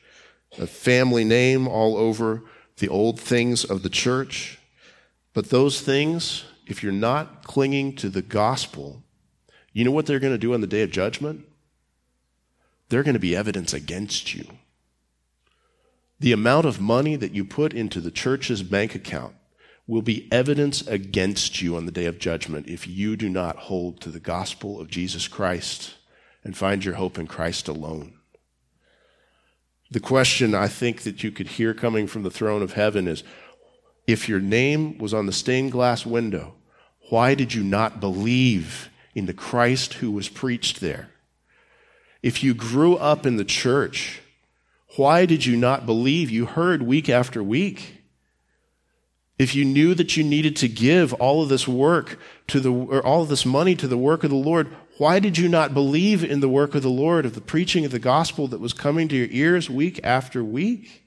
[0.60, 2.44] a family name all over
[2.78, 4.60] the old things of the church.
[5.34, 9.04] But those things, if you're not clinging to the gospel,
[9.72, 11.46] you know what they're going to do on the day of judgment?
[12.90, 14.46] They're going to be evidence against you.
[16.20, 19.36] The amount of money that you put into the church's bank account
[19.88, 24.02] will be evidence against you on the day of judgment if you do not hold
[24.02, 25.96] to the gospel of Jesus Christ
[26.44, 28.14] and find your hope in Christ alone.
[29.92, 33.24] The question I think that you could hear coming from the throne of heaven is
[34.08, 36.56] if your name was on the stained glass window,
[37.10, 41.10] why did you not believe in the Christ who was preached there?
[42.26, 44.20] If you grew up in the church,
[44.96, 46.32] why did you not believe?
[46.32, 48.02] You heard week after week.
[49.38, 52.18] If you knew that you needed to give all of this work
[52.48, 55.38] to the, or all of this money to the work of the Lord, why did
[55.38, 58.48] you not believe in the work of the Lord, of the preaching of the gospel
[58.48, 61.04] that was coming to your ears week after week?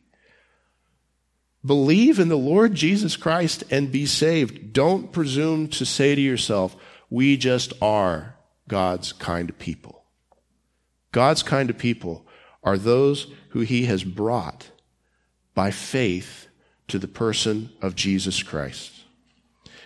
[1.67, 4.73] Believe in the Lord Jesus Christ and be saved.
[4.73, 6.77] Don't presume to say to yourself,
[7.11, 8.37] we just are
[8.69, 9.98] God's kind people.
[11.13, 12.27] God's kind of people
[12.63, 14.71] are those who he has brought
[15.55, 16.49] by faith
[16.89, 18.93] to the person of Jesus Christ.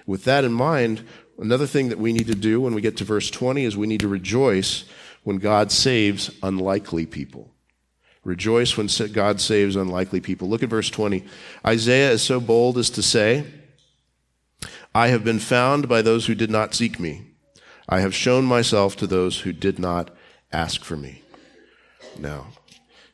[0.07, 1.05] With that in mind,
[1.39, 3.89] Another thing that we need to do when we get to verse 20 is we
[3.89, 4.85] need to rejoice
[5.25, 7.51] when God saves unlikely people.
[8.23, 10.49] Rejoice when God saves unlikely people.
[10.49, 11.25] Look at verse 20.
[11.66, 13.45] Isaiah is so bold as to say,
[14.95, 17.33] I have been found by those who did not seek me.
[17.89, 20.14] I have shown myself to those who did not
[20.53, 21.22] ask for me.
[22.18, 22.48] Now,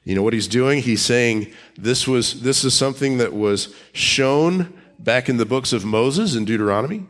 [0.04, 0.82] you know what he's doing?
[0.82, 5.84] He's saying this was, this is something that was shown back in the books of
[5.84, 7.06] Moses in Deuteronomy.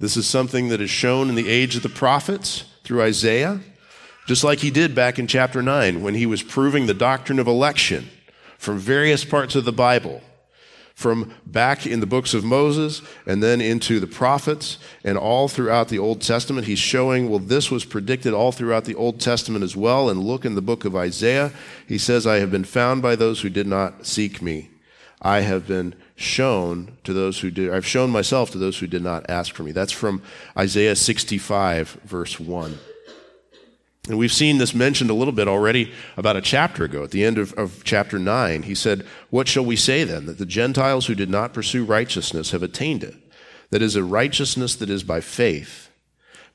[0.00, 3.60] This is something that is shown in the age of the prophets through Isaiah,
[4.26, 7.46] just like he did back in chapter 9 when he was proving the doctrine of
[7.46, 8.10] election
[8.58, 10.22] from various parts of the Bible,
[10.94, 15.88] from back in the books of Moses and then into the prophets and all throughout
[15.88, 16.66] the Old Testament.
[16.66, 20.10] He's showing, well, this was predicted all throughout the Old Testament as well.
[20.10, 21.52] And look in the book of Isaiah.
[21.86, 24.70] He says, I have been found by those who did not seek me.
[25.20, 29.02] I have been shown to those who did, I've shown myself to those who did
[29.02, 29.72] not ask for me.
[29.72, 30.22] That's from
[30.56, 32.78] Isaiah 65, verse 1.
[34.08, 37.04] And we've seen this mentioned a little bit already about a chapter ago.
[37.04, 40.26] At the end of, of, chapter 9, he said, What shall we say then?
[40.26, 43.14] That the Gentiles who did not pursue righteousness have attained it.
[43.70, 45.88] That is a righteousness that is by faith.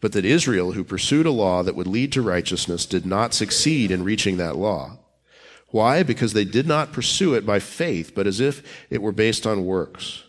[0.01, 3.91] But that Israel, who pursued a law that would lead to righteousness, did not succeed
[3.91, 4.99] in reaching that law.
[5.69, 6.03] Why?
[6.03, 9.65] Because they did not pursue it by faith, but as if it were based on
[9.65, 10.23] works.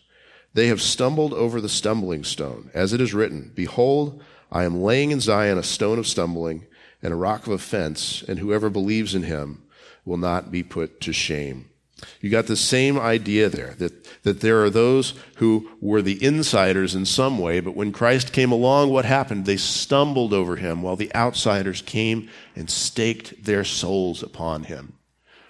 [0.55, 5.11] They have stumbled over the stumbling stone, as it is written, Behold, I am laying
[5.11, 6.65] in Zion a stone of stumbling
[7.03, 9.63] and a rock of offense, and whoever believes in him
[10.05, 11.69] will not be put to shame.
[12.21, 16.95] You got the same idea there that, that there are those who were the insiders
[16.95, 19.47] in some way, but when Christ came along, what happened?
[19.47, 24.95] They stumbled over him while the outsiders came and staked their souls upon him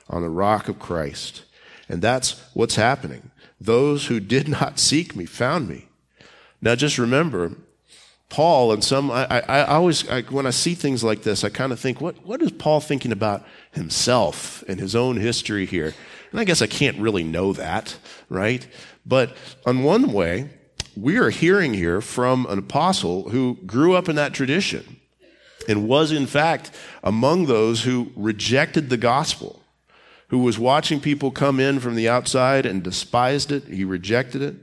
[0.09, 1.45] on the rock of Christ.
[1.89, 3.31] And that's what's happening.
[3.61, 5.89] Those who did not seek me found me.
[6.61, 7.57] Now just remember
[8.29, 11.49] Paul and some, I, I, I always, I, when I see things like this, I
[11.49, 15.95] kind of think, what, what is Paul thinking about himself and his own history here?
[16.31, 17.97] And I guess I can't really know that,
[18.29, 18.67] right?
[19.07, 20.51] But on one way,
[20.95, 25.01] we are hearing here from an apostle who grew up in that tradition
[25.67, 26.71] and was, in fact,
[27.03, 29.63] among those who rejected the gospel,
[30.29, 33.65] who was watching people come in from the outside and despised it.
[33.65, 34.55] He rejected it.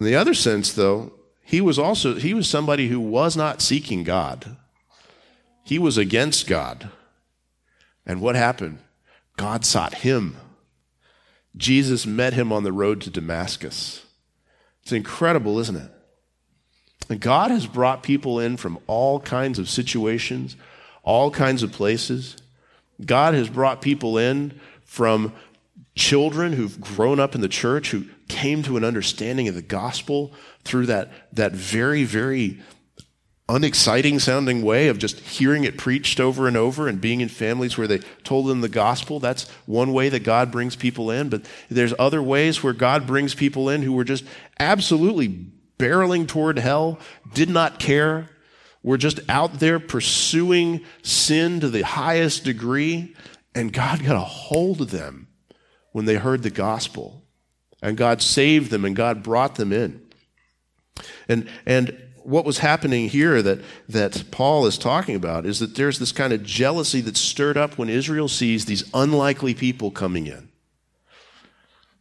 [0.00, 1.12] In the other sense, though,
[1.46, 4.56] he was also he was somebody who was not seeking God.
[5.62, 6.90] He was against God.
[8.04, 8.80] And what happened?
[9.36, 10.36] God sought him.
[11.56, 14.04] Jesus met him on the road to Damascus.
[14.82, 15.90] It's incredible, isn't it?
[17.08, 20.56] And God has brought people in from all kinds of situations,
[21.04, 22.36] all kinds of places.
[23.04, 25.32] God has brought people in from
[25.96, 30.32] children who've grown up in the church who came to an understanding of the gospel
[30.62, 32.60] through that, that very, very
[33.48, 37.78] unexciting sounding way of just hearing it preached over and over and being in families
[37.78, 39.20] where they told them the gospel.
[39.20, 41.28] That's one way that God brings people in.
[41.28, 44.24] But there's other ways where God brings people in who were just
[44.58, 45.46] absolutely
[45.78, 46.98] barreling toward hell,
[47.32, 48.28] did not care,
[48.82, 53.14] were just out there pursuing sin to the highest degree.
[53.54, 55.25] And God got a hold of them
[55.96, 57.22] when they heard the gospel.
[57.80, 60.02] And God saved them and God brought them in.
[61.26, 65.98] And, and what was happening here that, that Paul is talking about is that there's
[65.98, 70.50] this kind of jealousy that's stirred up when Israel sees these unlikely people coming in.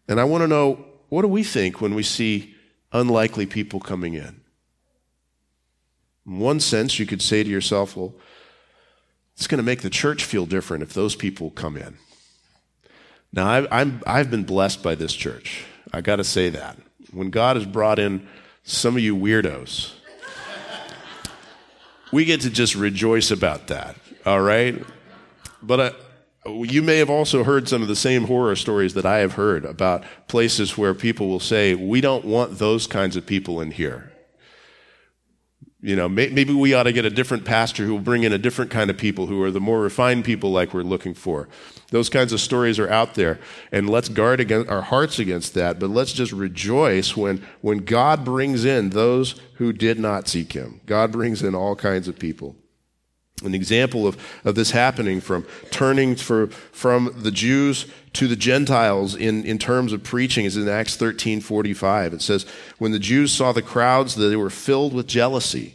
[0.09, 2.53] And I want to know what do we think when we see
[2.91, 4.41] unlikely people coming in?
[6.25, 8.13] In one sense, you could say to yourself, well,
[9.37, 11.97] it's going to make the church feel different if those people come in.
[13.35, 15.65] Now, I've, I'm, I've been blessed by this church.
[15.91, 16.77] I got to say that.
[17.11, 18.27] When God has brought in
[18.63, 19.93] some of you weirdos,
[22.13, 24.81] we get to just rejoice about that, all right?
[25.61, 25.79] But
[26.45, 29.33] uh, you may have also heard some of the same horror stories that I have
[29.33, 33.71] heard about places where people will say, We don't want those kinds of people in
[33.71, 34.13] here.
[35.85, 38.39] You know, maybe we ought to get a different pastor who will bring in a
[38.39, 41.47] different kind of people who are the more refined people like we're looking for.
[41.91, 43.39] Those kinds of stories are out there,
[43.71, 45.77] and let's guard against our hearts against that.
[45.77, 50.81] But let's just rejoice when, when God brings in those who did not seek Him.
[50.87, 52.55] God brings in all kinds of people.
[53.43, 59.13] An example of, of this happening from turning for, from the Jews to the Gentiles
[59.13, 62.15] in, in terms of preaching is in Acts 13 45.
[62.15, 62.47] It says,
[62.79, 65.74] When the Jews saw the crowds, they were filled with jealousy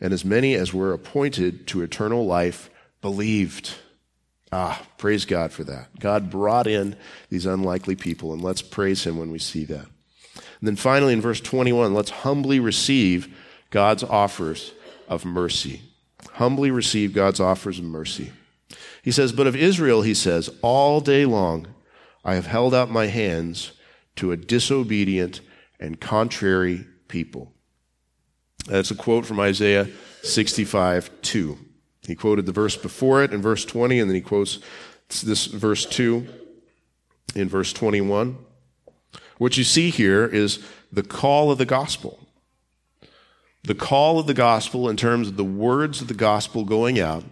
[0.00, 2.70] And as many as were appointed to eternal life
[3.00, 3.74] believed.
[4.52, 5.88] Ah, praise God for that.
[5.98, 6.96] God brought in
[7.30, 9.86] these unlikely people, and let's praise Him when we see that.
[10.34, 13.36] And then finally, in verse 21, let's humbly receive
[13.70, 14.72] God's offers
[15.08, 15.82] of mercy.
[16.32, 18.32] Humbly receive God's offers of mercy.
[19.02, 21.66] He says, But of Israel, he says, all day long
[22.24, 23.72] I have held out my hands
[24.16, 25.40] to a disobedient
[25.80, 27.52] and contrary people.
[28.68, 29.88] That's a quote from Isaiah
[30.22, 31.58] 65 2.
[32.06, 34.60] He quoted the verse before it in verse 20, and then he quotes
[35.08, 36.26] this verse 2
[37.34, 38.38] in verse 21.
[39.38, 42.18] What you see here is the call of the gospel.
[43.64, 47.24] The call of the gospel in terms of the words of the gospel going out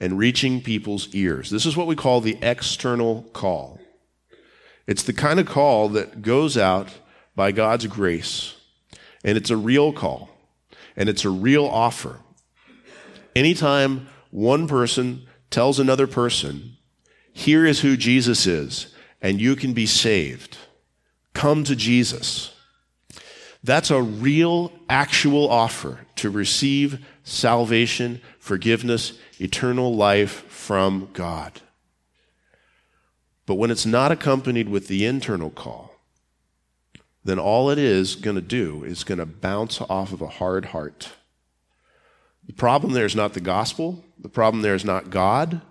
[0.00, 1.50] and reaching people's ears.
[1.50, 3.80] This is what we call the external call.
[4.86, 6.88] It's the kind of call that goes out
[7.34, 8.54] by God's grace,
[9.24, 10.30] and it's a real call,
[10.96, 12.20] and it's a real offer.
[13.34, 16.76] Anytime one person tells another person,
[17.32, 20.56] here is who Jesus is, and you can be saved.
[21.32, 22.54] Come to Jesus.
[23.62, 31.60] That's a real, actual offer to receive salvation, forgiveness, eternal life from God.
[33.46, 35.93] But when it's not accompanied with the internal call,
[37.24, 40.66] then all it is going to do is going to bounce off of a hard
[40.66, 41.10] heart.
[42.46, 44.04] The problem there is not the gospel.
[44.18, 45.62] The problem there is not God.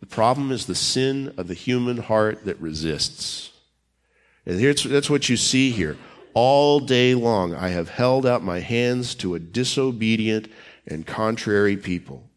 [0.00, 3.52] The problem is the sin of the human heart that resists.
[4.44, 5.96] And here's, that's what you see here.
[6.34, 10.48] All day long, I have held out my hands to a disobedient
[10.86, 12.28] and contrary people.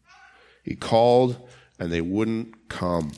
[0.62, 1.36] He called
[1.78, 3.12] and they wouldn't come.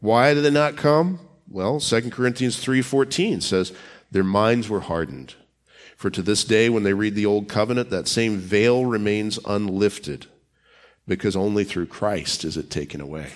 [0.00, 1.20] Why did they not come?
[1.48, 3.72] Well, 2 Corinthians 3:14 says
[4.10, 5.34] their minds were hardened.
[5.96, 10.26] For to this day when they read the old covenant that same veil remains unlifted
[11.06, 13.32] because only through Christ is it taken away.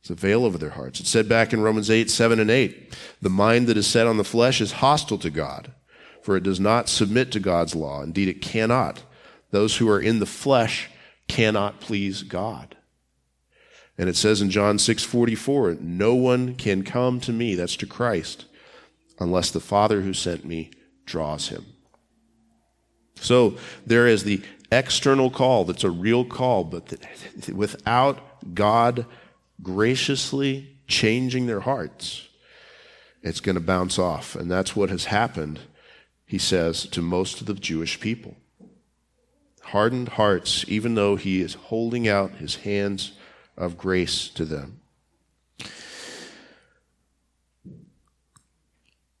[0.00, 1.00] It's a veil over their hearts.
[1.00, 2.96] It's said back in Romans 8, 7 and 8.
[3.20, 5.72] The mind that is set on the flesh is hostile to God,
[6.22, 8.02] for it does not submit to God's law.
[8.02, 9.02] Indeed, it cannot.
[9.50, 10.88] Those who are in the flesh
[11.26, 12.76] cannot please God.
[13.98, 17.86] And it says in John 6, 44, no one can come to me, that's to
[17.86, 18.44] Christ,
[19.18, 20.70] unless the Father who sent me
[21.04, 21.64] draws him.
[23.16, 23.56] So
[23.86, 26.94] there is the external call that's a real call, but
[27.52, 29.06] without God
[29.62, 32.28] graciously changing their hearts,
[33.22, 34.36] it's going to bounce off.
[34.36, 35.60] And that's what has happened,
[36.26, 38.36] he says, to most of the Jewish people.
[39.62, 43.12] Hardened hearts, even though he is holding out his hands
[43.56, 44.77] of grace to them.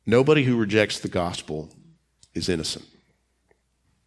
[0.08, 1.68] Nobody who rejects the gospel
[2.32, 2.86] is innocent.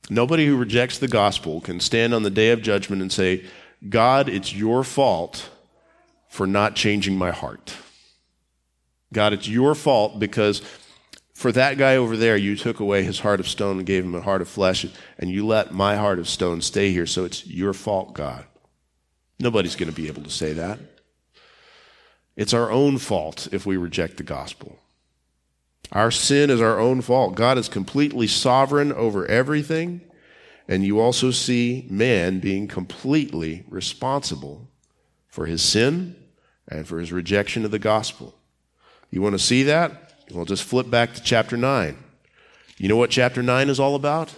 [0.10, 3.46] Nobody who rejects the gospel can stand on the day of judgment and say,
[3.88, 5.52] God, it's your fault
[6.28, 7.76] for not changing my heart.
[9.14, 10.64] God, it's your fault because
[11.36, 14.16] for that guy over there, you took away his heart of stone and gave him
[14.16, 14.88] a heart of flesh,
[15.20, 18.46] and you let my heart of stone stay here, so it's your fault, God.
[19.40, 20.80] Nobody's going to be able to say that.
[22.36, 24.80] It's our own fault if we reject the gospel.
[25.92, 27.36] Our sin is our own fault.
[27.36, 30.02] God is completely sovereign over everything,
[30.68, 34.70] and you also see man being completely responsible
[35.28, 36.16] for his sin
[36.68, 38.36] and for his rejection of the gospel.
[39.10, 40.14] You want to see that?
[40.32, 41.98] Well, just flip back to chapter 9.
[42.78, 44.34] You know what chapter 9 is all about?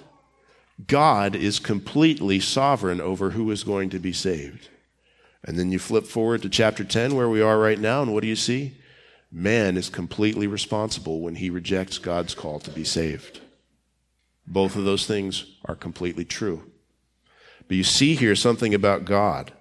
[0.87, 4.69] God is completely sovereign over who is going to be saved.
[5.43, 8.21] And then you flip forward to chapter 10, where we are right now, and what
[8.21, 8.77] do you see?
[9.35, 13.41] Man is completely responsible when he rejects God's call to be saved.
[14.45, 16.69] Both of those things are completely true.
[17.67, 19.51] But you see here something about God,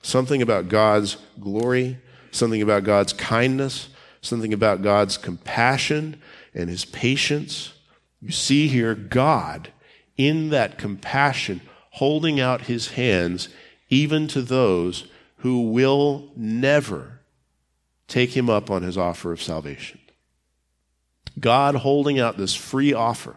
[0.00, 1.98] something about God's glory,
[2.30, 3.90] something about God's kindness,
[4.22, 6.18] something about God's compassion
[6.54, 7.74] and his patience.
[8.22, 9.70] You see here God
[10.16, 11.60] in that compassion
[11.90, 13.50] holding out his hands
[13.90, 15.08] even to those
[15.38, 17.19] who will never
[18.10, 20.00] take him up on his offer of salvation.
[21.38, 23.36] God holding out this free offer,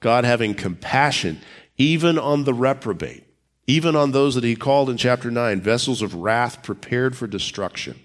[0.00, 1.40] God having compassion
[1.76, 3.24] even on the reprobate,
[3.66, 7.98] even on those that he called in chapter 9 vessels of wrath prepared for destruction.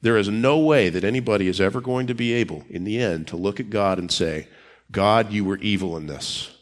[0.00, 3.26] There is no way that anybody is ever going to be able, in the end,
[3.28, 4.46] to look at God and say,
[4.92, 6.54] God, you were evil in this.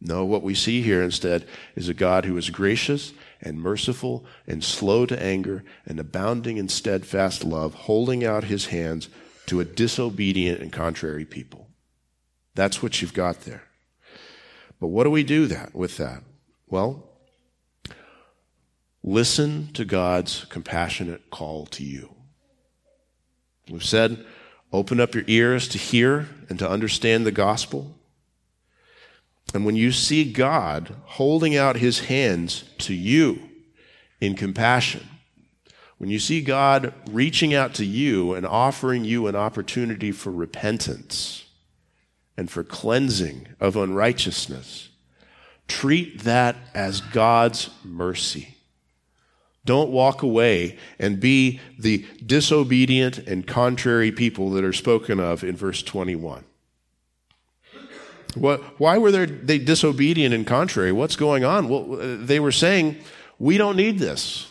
[0.00, 4.62] No, what we see here instead is a God who is gracious and merciful and
[4.62, 9.08] slow to anger and abounding in steadfast love, holding out his hands
[9.46, 11.68] to a disobedient and contrary people.
[12.54, 13.64] That's what you've got there.
[14.80, 16.22] But what do we do that with that?
[16.68, 17.08] Well,
[19.02, 22.14] listen to God's compassionate call to you.
[23.70, 24.24] We've said,
[24.72, 27.95] open up your ears to hear and to understand the gospel.
[29.54, 33.40] And when you see God holding out his hands to you
[34.20, 35.06] in compassion,
[35.98, 41.46] when you see God reaching out to you and offering you an opportunity for repentance
[42.36, 44.90] and for cleansing of unrighteousness,
[45.68, 48.56] treat that as God's mercy.
[49.64, 55.56] Don't walk away and be the disobedient and contrary people that are spoken of in
[55.56, 56.44] verse 21.
[58.36, 60.92] What, why were they disobedient and contrary?
[60.92, 61.68] What's going on?
[61.68, 62.96] Well, uh, they were saying,
[63.38, 64.50] we don't need this.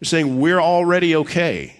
[0.00, 1.76] They're saying, we're already okay.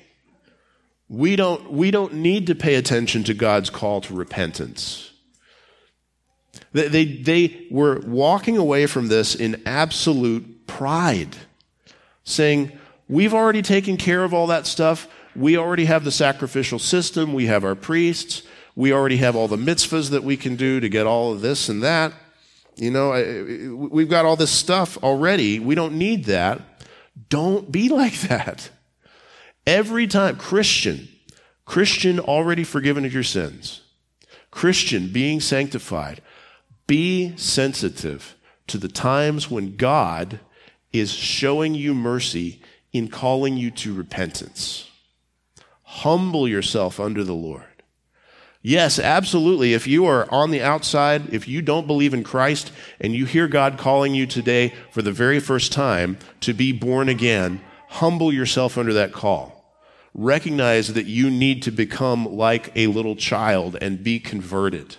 [1.08, 5.12] We don't, we don't need to pay attention to God's call to repentance.
[6.72, 11.36] They, they, they were walking away from this in absolute pride,
[12.24, 15.06] saying, We've already taken care of all that stuff.
[15.36, 17.34] We already have the sacrificial system.
[17.34, 18.42] We have our priests.
[18.74, 21.68] We already have all the mitzvahs that we can do to get all of this
[21.68, 22.12] and that.
[22.76, 25.58] You know, we've got all this stuff already.
[25.58, 26.60] We don't need that.
[27.28, 28.70] Don't be like that.
[29.66, 31.08] Every time, Christian,
[31.64, 33.82] Christian already forgiven of your sins,
[34.50, 36.20] Christian being sanctified,
[36.86, 40.40] be sensitive to the times when God
[40.92, 42.60] is showing you mercy
[42.92, 44.90] in calling you to repentance.
[45.82, 47.71] Humble yourself under the Lord.
[48.64, 49.74] Yes, absolutely.
[49.74, 53.48] If you are on the outside, if you don't believe in Christ and you hear
[53.48, 58.78] God calling you today for the very first time to be born again, humble yourself
[58.78, 59.58] under that call.
[60.14, 64.96] Recognize that you need to become like a little child and be converted.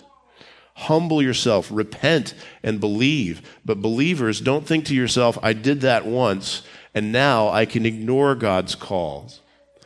[0.75, 2.33] Humble yourself, repent,
[2.63, 3.41] and believe.
[3.63, 8.35] But believers, don't think to yourself, I did that once, and now I can ignore
[8.35, 9.39] God's calls.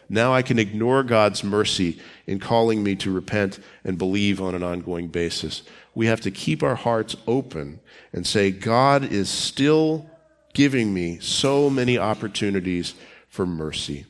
[0.10, 4.64] Now I can ignore God's mercy in calling me to repent and believe on an
[4.64, 5.64] ongoing basis.
[5.94, 7.80] We have to keep our hearts open
[8.14, 10.10] and say, God is still
[10.54, 12.94] giving me so many opportunities
[13.28, 14.06] for mercy.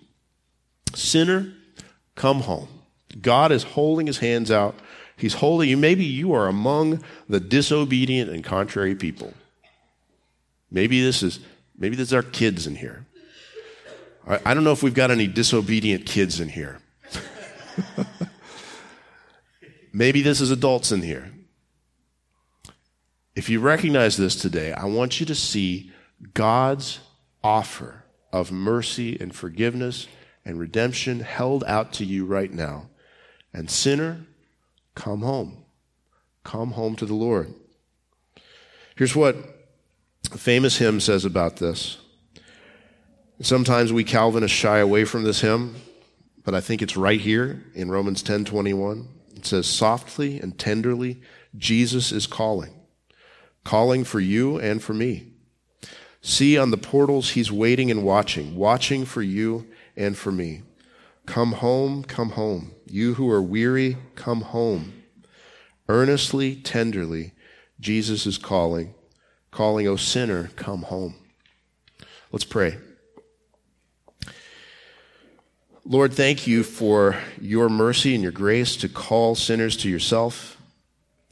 [0.93, 1.53] Sinner,
[2.15, 2.67] come home.
[3.21, 4.75] God is holding his hands out.
[5.15, 5.77] He's holding you.
[5.77, 9.33] Maybe you are among the disobedient and contrary people.
[10.69, 11.39] Maybe this is
[11.77, 13.06] maybe there's our kids in here.
[14.27, 16.79] I don't know if we've got any disobedient kids in here.
[19.93, 21.31] Maybe this is adults in here.
[23.35, 25.91] If you recognize this today, I want you to see
[26.33, 26.99] God's
[27.41, 28.03] offer
[28.33, 30.07] of mercy and forgiveness
[30.43, 32.89] and redemption held out to you right now.
[33.53, 34.25] And sinner,
[34.95, 35.63] come home.
[36.43, 37.53] Come home to the Lord.
[38.95, 39.37] Here's what
[40.31, 41.97] a famous hymn says about this.
[43.41, 45.75] Sometimes we Calvinists shy away from this hymn,
[46.43, 49.07] but I think it's right here in Romans 10:21.
[49.35, 51.21] It says softly and tenderly
[51.55, 52.73] Jesus is calling,
[53.63, 55.33] calling for you and for me.
[56.19, 60.63] See on the portals he's waiting and watching, watching for you and for me.
[61.27, 62.71] Come home, come home.
[62.87, 64.93] You who are weary, come home.
[65.87, 67.33] Earnestly, tenderly,
[67.79, 68.95] Jesus is calling,
[69.51, 71.15] calling, O sinner, come home.
[72.31, 72.77] Let's pray.
[75.89, 80.57] Lord, thank you for your mercy and your grace to call sinners to yourself.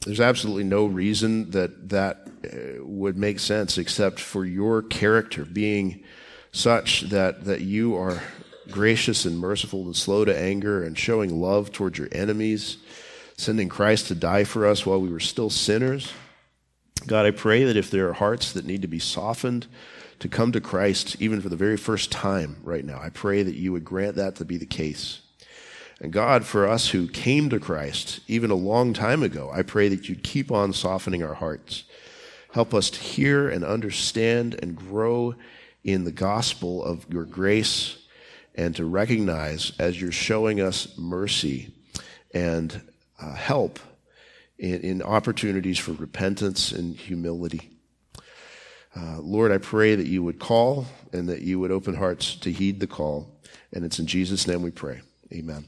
[0.06, 6.02] There's absolutely no reason that that uh, would make sense except for your character being
[6.52, 8.22] such that, that you are
[8.70, 12.78] gracious and merciful and slow to anger and showing love towards your enemies,
[13.36, 16.14] sending Christ to die for us while we were still sinners.
[17.06, 19.66] God, I pray that if there are hearts that need to be softened,
[20.18, 23.00] to come to Christ even for the very first time right now.
[23.00, 25.20] I pray that you would grant that to be the case.
[26.00, 29.88] And God, for us who came to Christ even a long time ago, I pray
[29.88, 31.84] that you'd keep on softening our hearts.
[32.52, 35.34] Help us to hear and understand and grow
[35.84, 37.96] in the gospel of your grace
[38.54, 41.72] and to recognize as you're showing us mercy
[42.34, 42.82] and
[43.20, 43.78] uh, help
[44.58, 47.75] in, in opportunities for repentance and humility.
[48.96, 52.50] Uh, Lord, I pray that you would call and that you would open hearts to
[52.50, 53.38] heed the call.
[53.72, 55.02] And it's in Jesus' name we pray.
[55.32, 55.66] Amen.